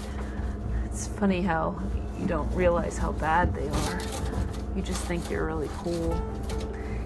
It's 0.85 1.09
funny 1.09 1.43
how 1.43 1.83
you 2.21 2.29
don't 2.29 2.55
realize 2.55 2.97
how 2.97 3.11
bad 3.11 3.57
they 3.57 3.69
are. 3.69 4.01
You 4.77 4.83
just 4.83 5.03
think 5.07 5.29
you're 5.29 5.45
really 5.45 5.71
cool. 5.79 6.15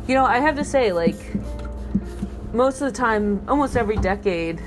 You 0.07 0.17
know, 0.17 0.27
I 0.27 0.41
have 0.41 0.57
to 0.57 0.65
say, 0.65 0.93
like, 0.93 1.17
most 2.53 2.83
of 2.83 2.93
the 2.93 2.99
time, 2.99 3.43
almost 3.49 3.75
every 3.75 3.97
decade 3.97 4.61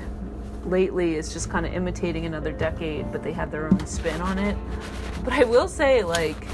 lately 0.64 1.16
is 1.16 1.32
just 1.32 1.50
kind 1.50 1.66
of 1.66 1.72
imitating 1.72 2.26
another 2.26 2.52
decade, 2.52 3.10
but 3.12 3.22
they 3.22 3.32
have 3.32 3.50
their 3.50 3.66
own 3.66 3.86
spin 3.86 4.20
on 4.20 4.38
it. 4.38 4.56
But 5.24 5.32
I 5.34 5.44
will 5.44 5.68
say, 5.68 6.02
like, 6.02 6.46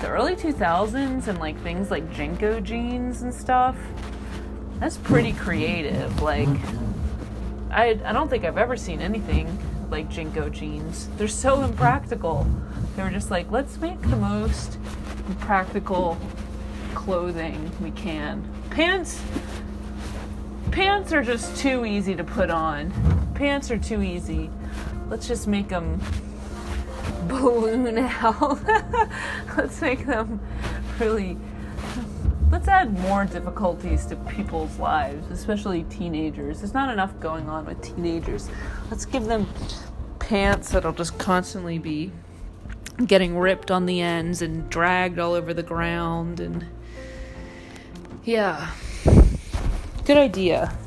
the 0.00 0.08
early 0.08 0.34
2000s 0.34 1.28
and 1.28 1.38
like 1.38 1.56
things 1.62 1.90
like 1.90 2.12
JNCO 2.12 2.62
jeans 2.62 3.22
and 3.22 3.32
stuff, 3.32 3.76
that's 4.80 4.96
pretty 4.96 5.32
creative. 5.32 6.20
Like, 6.20 6.48
I, 7.70 8.00
I 8.04 8.12
don't 8.12 8.28
think 8.28 8.44
I've 8.44 8.58
ever 8.58 8.76
seen 8.76 9.00
anything 9.00 9.58
like 9.90 10.10
JNCO 10.10 10.50
jeans. 10.50 11.08
They're 11.16 11.28
so 11.28 11.62
impractical. 11.62 12.46
They 12.96 13.02
were 13.02 13.10
just 13.10 13.30
like, 13.30 13.50
let's 13.50 13.78
make 13.78 14.00
the 14.02 14.16
most 14.16 14.78
practical 15.40 16.18
clothing 16.94 17.70
we 17.80 17.90
can. 17.92 18.44
Pants 18.70 19.22
pants 20.72 21.12
are 21.12 21.22
just 21.22 21.56
too 21.58 21.84
easy 21.84 22.14
to 22.16 22.24
put 22.24 22.50
on. 22.50 23.21
Pants 23.42 23.72
are 23.72 23.78
too 23.78 24.04
easy. 24.04 24.48
Let's 25.08 25.26
just 25.26 25.48
make 25.48 25.66
them 25.66 26.00
balloon 27.26 27.98
out. 27.98 28.64
let's 29.56 29.80
make 29.80 30.06
them 30.06 30.38
really 31.00 31.36
let's 32.52 32.68
add 32.68 32.96
more 33.00 33.24
difficulties 33.24 34.06
to 34.06 34.16
people's 34.28 34.78
lives, 34.78 35.28
especially 35.32 35.82
teenagers. 35.90 36.60
There's 36.60 36.72
not 36.72 36.92
enough 36.92 37.18
going 37.18 37.48
on 37.48 37.66
with 37.66 37.82
teenagers. 37.82 38.48
Let's 38.92 39.04
give 39.04 39.24
them 39.24 39.48
pants 40.20 40.70
that'll 40.70 40.92
just 40.92 41.18
constantly 41.18 41.80
be 41.80 42.12
getting 43.06 43.36
ripped 43.36 43.72
on 43.72 43.86
the 43.86 44.00
ends 44.00 44.40
and 44.40 44.70
dragged 44.70 45.18
all 45.18 45.34
over 45.34 45.52
the 45.52 45.64
ground 45.64 46.38
and 46.38 46.64
yeah. 48.22 48.70
Good 50.04 50.16
idea. 50.16 50.78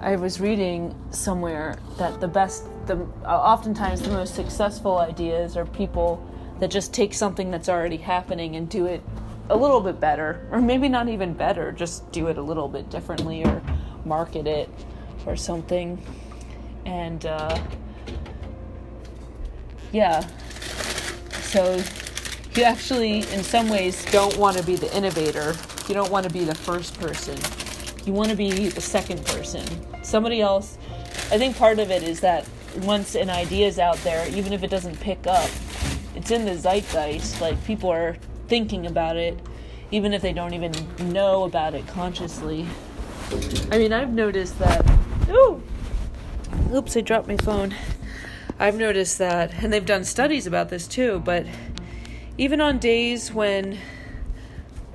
I 0.00 0.14
was 0.14 0.40
reading 0.40 0.94
somewhere 1.10 1.76
that 1.98 2.20
the 2.20 2.28
best 2.28 2.64
the 2.86 2.96
oftentimes 3.26 4.02
the 4.02 4.10
most 4.10 4.34
successful 4.34 4.98
ideas 4.98 5.56
are 5.56 5.66
people 5.66 6.24
that 6.60 6.70
just 6.70 6.94
take 6.94 7.12
something 7.12 7.50
that's 7.50 7.68
already 7.68 7.96
happening 7.96 8.56
and 8.56 8.68
do 8.68 8.86
it 8.86 9.02
a 9.50 9.56
little 9.56 9.80
bit 9.80 9.98
better, 9.98 10.46
or 10.50 10.60
maybe 10.60 10.88
not 10.88 11.08
even 11.08 11.34
better, 11.34 11.72
just 11.72 12.10
do 12.12 12.28
it 12.28 12.38
a 12.38 12.42
little 12.42 12.68
bit 12.68 12.90
differently 12.90 13.44
or 13.44 13.62
market 14.04 14.46
it 14.46 14.68
or 15.26 15.36
something. 15.36 16.00
And 16.84 17.26
uh, 17.26 17.58
yeah, 19.92 20.26
so 21.42 21.82
you 22.54 22.62
actually, 22.62 23.18
in 23.32 23.42
some 23.42 23.68
ways, 23.68 24.04
don't 24.10 24.36
want 24.36 24.56
to 24.56 24.62
be 24.62 24.76
the 24.76 24.94
innovator. 24.96 25.54
You 25.88 25.94
don't 25.94 26.10
want 26.10 26.24
to 26.26 26.32
be 26.32 26.44
the 26.44 26.54
first 26.54 26.98
person. 26.98 27.36
You 28.04 28.12
want 28.12 28.30
to 28.30 28.36
be 28.36 28.68
the 28.68 28.80
second 28.80 29.24
person. 29.26 29.64
Somebody 30.02 30.40
else. 30.40 30.78
I 31.30 31.38
think 31.38 31.56
part 31.56 31.78
of 31.78 31.90
it 31.90 32.02
is 32.02 32.20
that 32.20 32.48
once 32.82 33.14
an 33.14 33.30
idea 33.30 33.66
is 33.66 33.78
out 33.78 33.96
there, 33.98 34.28
even 34.30 34.52
if 34.52 34.62
it 34.62 34.70
doesn't 34.70 34.98
pick 35.00 35.26
up, 35.26 35.50
it's 36.14 36.30
in 36.30 36.44
the 36.44 36.56
zeitgeist. 36.56 37.40
Like 37.40 37.62
people 37.64 37.90
are 37.90 38.16
thinking 38.48 38.86
about 38.86 39.16
it, 39.16 39.38
even 39.90 40.12
if 40.12 40.22
they 40.22 40.32
don't 40.32 40.54
even 40.54 40.72
know 41.12 41.44
about 41.44 41.74
it 41.74 41.86
consciously. 41.86 42.66
I 43.70 43.78
mean, 43.78 43.92
I've 43.92 44.12
noticed 44.12 44.58
that. 44.58 44.84
Ooh, 45.28 45.62
oops! 46.72 46.96
I 46.96 47.02
dropped 47.02 47.28
my 47.28 47.36
phone. 47.36 47.74
I've 48.58 48.76
noticed 48.76 49.18
that, 49.18 49.62
and 49.62 49.72
they've 49.72 49.84
done 49.84 50.04
studies 50.04 50.46
about 50.46 50.70
this 50.70 50.88
too. 50.88 51.20
But 51.24 51.46
even 52.38 52.60
on 52.60 52.78
days 52.78 53.32
when, 53.32 53.78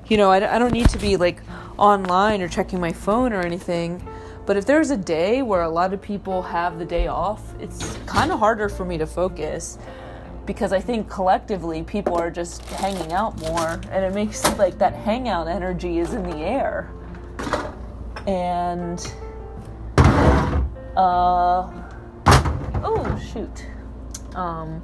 you 0.08 0.18
know, 0.18 0.32
I, 0.32 0.56
I 0.56 0.60
don't 0.60 0.74
need 0.74 0.90
to 0.90 0.98
be 0.98 1.16
like 1.16 1.42
online 1.78 2.42
or 2.42 2.48
checking 2.48 2.80
my 2.80 2.92
phone 2.92 3.34
or 3.34 3.42
anything. 3.42 4.06
But 4.46 4.58
if 4.58 4.66
there's 4.66 4.90
a 4.90 4.98
day 4.98 5.42
where 5.42 5.62
a 5.62 5.70
lot 5.70 5.94
of 5.94 6.02
people 6.02 6.42
have 6.42 6.78
the 6.78 6.86
day 6.86 7.08
off, 7.08 7.42
it's 7.60 7.96
kind 8.06 8.32
of 8.32 8.40
harder 8.40 8.68
for 8.68 8.84
me 8.84 8.98
to 8.98 9.08
focus 9.08 9.78
because 10.46 10.74
I 10.74 10.80
think 10.80 11.10
collectively 11.10 11.84
people 11.84 12.16
are 12.16 12.30
just 12.30 12.66
hanging 12.66 13.14
out 13.14 13.40
more 13.40 13.80
and 13.92 14.04
it 14.04 14.14
makes 14.14 14.44
like 14.58 14.78
that 14.80 14.94
hangout 14.94 15.48
energy 15.48 16.00
is 16.00 16.14
in 16.14 16.24
the 16.24 16.38
air. 16.38 16.92
And 18.28 19.00
uh 20.98 21.72
oh 22.84 23.22
shoot. 23.32 23.66
Um 24.36 24.84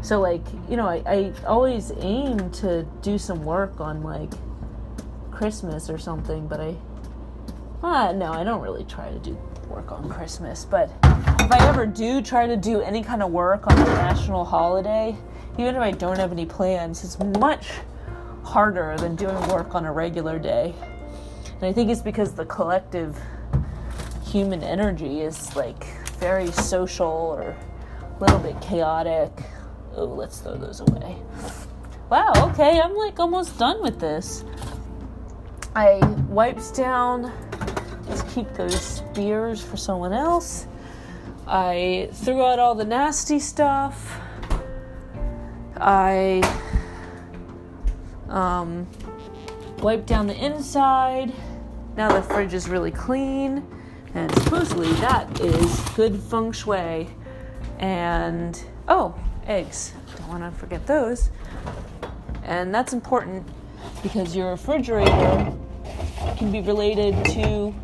so 0.00 0.20
like, 0.20 0.42
you 0.68 0.76
know, 0.76 0.86
I, 0.86 1.02
I 1.06 1.32
always 1.46 1.92
aim 1.98 2.50
to 2.52 2.84
do 3.02 3.18
some 3.18 3.44
work 3.44 3.80
on 3.80 4.02
like 4.02 4.32
Christmas 5.38 5.88
or 5.88 5.98
something, 5.98 6.48
but 6.48 6.58
I 6.58 6.74
uh, 7.80 8.10
no, 8.10 8.32
I 8.32 8.42
don't 8.42 8.60
really 8.60 8.82
try 8.82 9.08
to 9.08 9.18
do 9.20 9.38
work 9.68 9.92
on 9.92 10.08
Christmas, 10.08 10.64
but 10.64 10.90
if 11.38 11.52
I 11.52 11.64
ever 11.68 11.86
do 11.86 12.20
try 12.20 12.48
to 12.48 12.56
do 12.56 12.80
any 12.80 13.04
kind 13.04 13.22
of 13.22 13.30
work 13.30 13.68
on 13.68 13.78
a 13.78 13.84
national 13.84 14.44
holiday, 14.44 15.16
even 15.56 15.76
if 15.76 15.80
I 15.80 15.92
don't 15.92 16.18
have 16.18 16.32
any 16.32 16.44
plans, 16.44 17.04
it's 17.04 17.20
much 17.38 17.68
harder 18.42 18.96
than 18.98 19.14
doing 19.14 19.36
work 19.46 19.76
on 19.76 19.84
a 19.84 19.92
regular 19.92 20.40
day. 20.40 20.74
And 21.44 21.62
I 21.62 21.72
think 21.72 21.88
it's 21.88 22.02
because 22.02 22.32
the 22.32 22.46
collective 22.46 23.16
human 24.26 24.64
energy 24.64 25.20
is 25.20 25.54
like 25.54 25.84
very 26.18 26.50
social 26.50 27.06
or 27.06 27.42
a 27.52 28.20
little 28.20 28.40
bit 28.40 28.60
chaotic. 28.60 29.30
Oh, 29.94 30.06
let's 30.06 30.40
throw 30.40 30.56
those 30.56 30.80
away. 30.80 31.16
Wow, 32.10 32.32
okay, 32.50 32.80
I'm 32.80 32.96
like 32.96 33.20
almost 33.20 33.56
done 33.56 33.80
with 33.80 34.00
this. 34.00 34.44
I 35.78 36.04
wipes 36.28 36.72
down 36.72 37.32
Let's 38.08 38.22
keep 38.34 38.52
those 38.54 38.80
spears 38.80 39.62
for 39.62 39.76
someone 39.76 40.12
else. 40.12 40.66
I 41.46 42.08
threw 42.14 42.42
out 42.42 42.58
all 42.58 42.74
the 42.74 42.84
nasty 42.84 43.38
stuff. 43.38 44.18
I 45.76 46.42
Um, 48.28 48.88
wipe 49.78 50.04
down 50.04 50.26
the 50.26 50.44
inside. 50.44 51.32
Now 51.96 52.08
the 52.08 52.22
fridge 52.22 52.54
is 52.54 52.68
really 52.68 52.90
clean, 52.90 53.64
and 54.14 54.34
supposedly 54.42 54.90
that 54.94 55.40
is 55.40 55.80
good 55.94 56.20
feng 56.20 56.50
shui. 56.50 57.08
And 57.78 58.60
oh, 58.88 59.14
eggs. 59.46 59.92
Don't 60.16 60.28
want 60.28 60.42
to 60.42 60.58
forget 60.58 60.84
those. 60.88 61.30
And 62.42 62.74
that's 62.74 62.92
important 62.92 63.46
because 64.02 64.34
your 64.34 64.50
refrigerator 64.50 65.54
can 66.38 66.52
be 66.52 66.60
related 66.60 67.24
to 67.24 67.74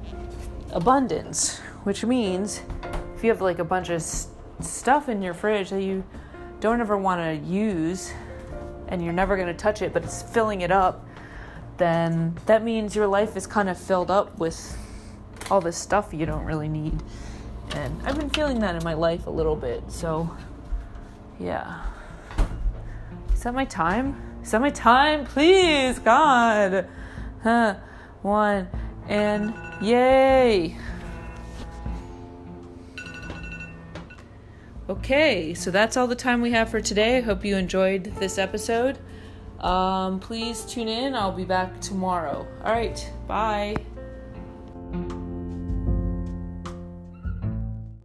abundance, 0.70 1.58
which 1.82 2.04
means 2.04 2.62
if 3.16 3.24
you 3.24 3.30
have 3.30 3.42
like 3.42 3.58
a 3.58 3.64
bunch 3.64 3.90
of 3.90 4.00
stuff 4.60 5.08
in 5.08 5.20
your 5.20 5.34
fridge 5.34 5.70
that 5.70 5.82
you 5.82 6.04
don't 6.60 6.80
ever 6.80 6.96
want 6.96 7.20
to 7.20 7.46
use 7.46 8.12
and 8.86 9.02
you're 9.02 9.12
never 9.12 9.34
going 9.34 9.48
to 9.48 9.54
touch 9.54 9.82
it, 9.82 9.92
but 9.92 10.04
it's 10.04 10.22
filling 10.22 10.60
it 10.60 10.70
up, 10.70 11.04
then 11.78 12.38
that 12.46 12.62
means 12.62 12.94
your 12.94 13.08
life 13.08 13.36
is 13.36 13.44
kind 13.44 13.68
of 13.68 13.76
filled 13.76 14.08
up 14.08 14.38
with 14.38 14.78
all 15.50 15.60
this 15.60 15.76
stuff 15.76 16.14
you 16.14 16.24
don't 16.24 16.44
really 16.44 16.68
need. 16.68 17.02
And 17.72 18.00
I've 18.04 18.16
been 18.16 18.30
feeling 18.30 18.60
that 18.60 18.76
in 18.76 18.84
my 18.84 18.94
life 18.94 19.26
a 19.26 19.30
little 19.30 19.56
bit, 19.56 19.90
so 19.90 20.30
yeah. 21.40 21.86
Is 23.32 23.42
that 23.42 23.52
my 23.52 23.64
time? 23.64 24.38
Is 24.44 24.52
that 24.52 24.60
my 24.60 24.70
time? 24.70 25.26
Please, 25.26 25.98
God. 25.98 26.86
Huh. 27.42 27.74
One. 28.24 28.68
And 29.06 29.52
yay. 29.82 30.78
Okay, 34.88 35.52
so 35.52 35.70
that's 35.70 35.98
all 35.98 36.06
the 36.06 36.14
time 36.16 36.40
we 36.40 36.50
have 36.52 36.70
for 36.70 36.80
today. 36.80 37.18
I 37.18 37.20
hope 37.20 37.44
you 37.44 37.54
enjoyed 37.56 38.04
this 38.18 38.38
episode. 38.38 38.98
Um, 39.60 40.20
please 40.20 40.64
tune 40.64 40.88
in. 40.88 41.14
I'll 41.14 41.32
be 41.32 41.44
back 41.44 41.82
tomorrow. 41.82 42.46
All 42.64 42.72
right, 42.72 43.10
bye. 43.28 43.76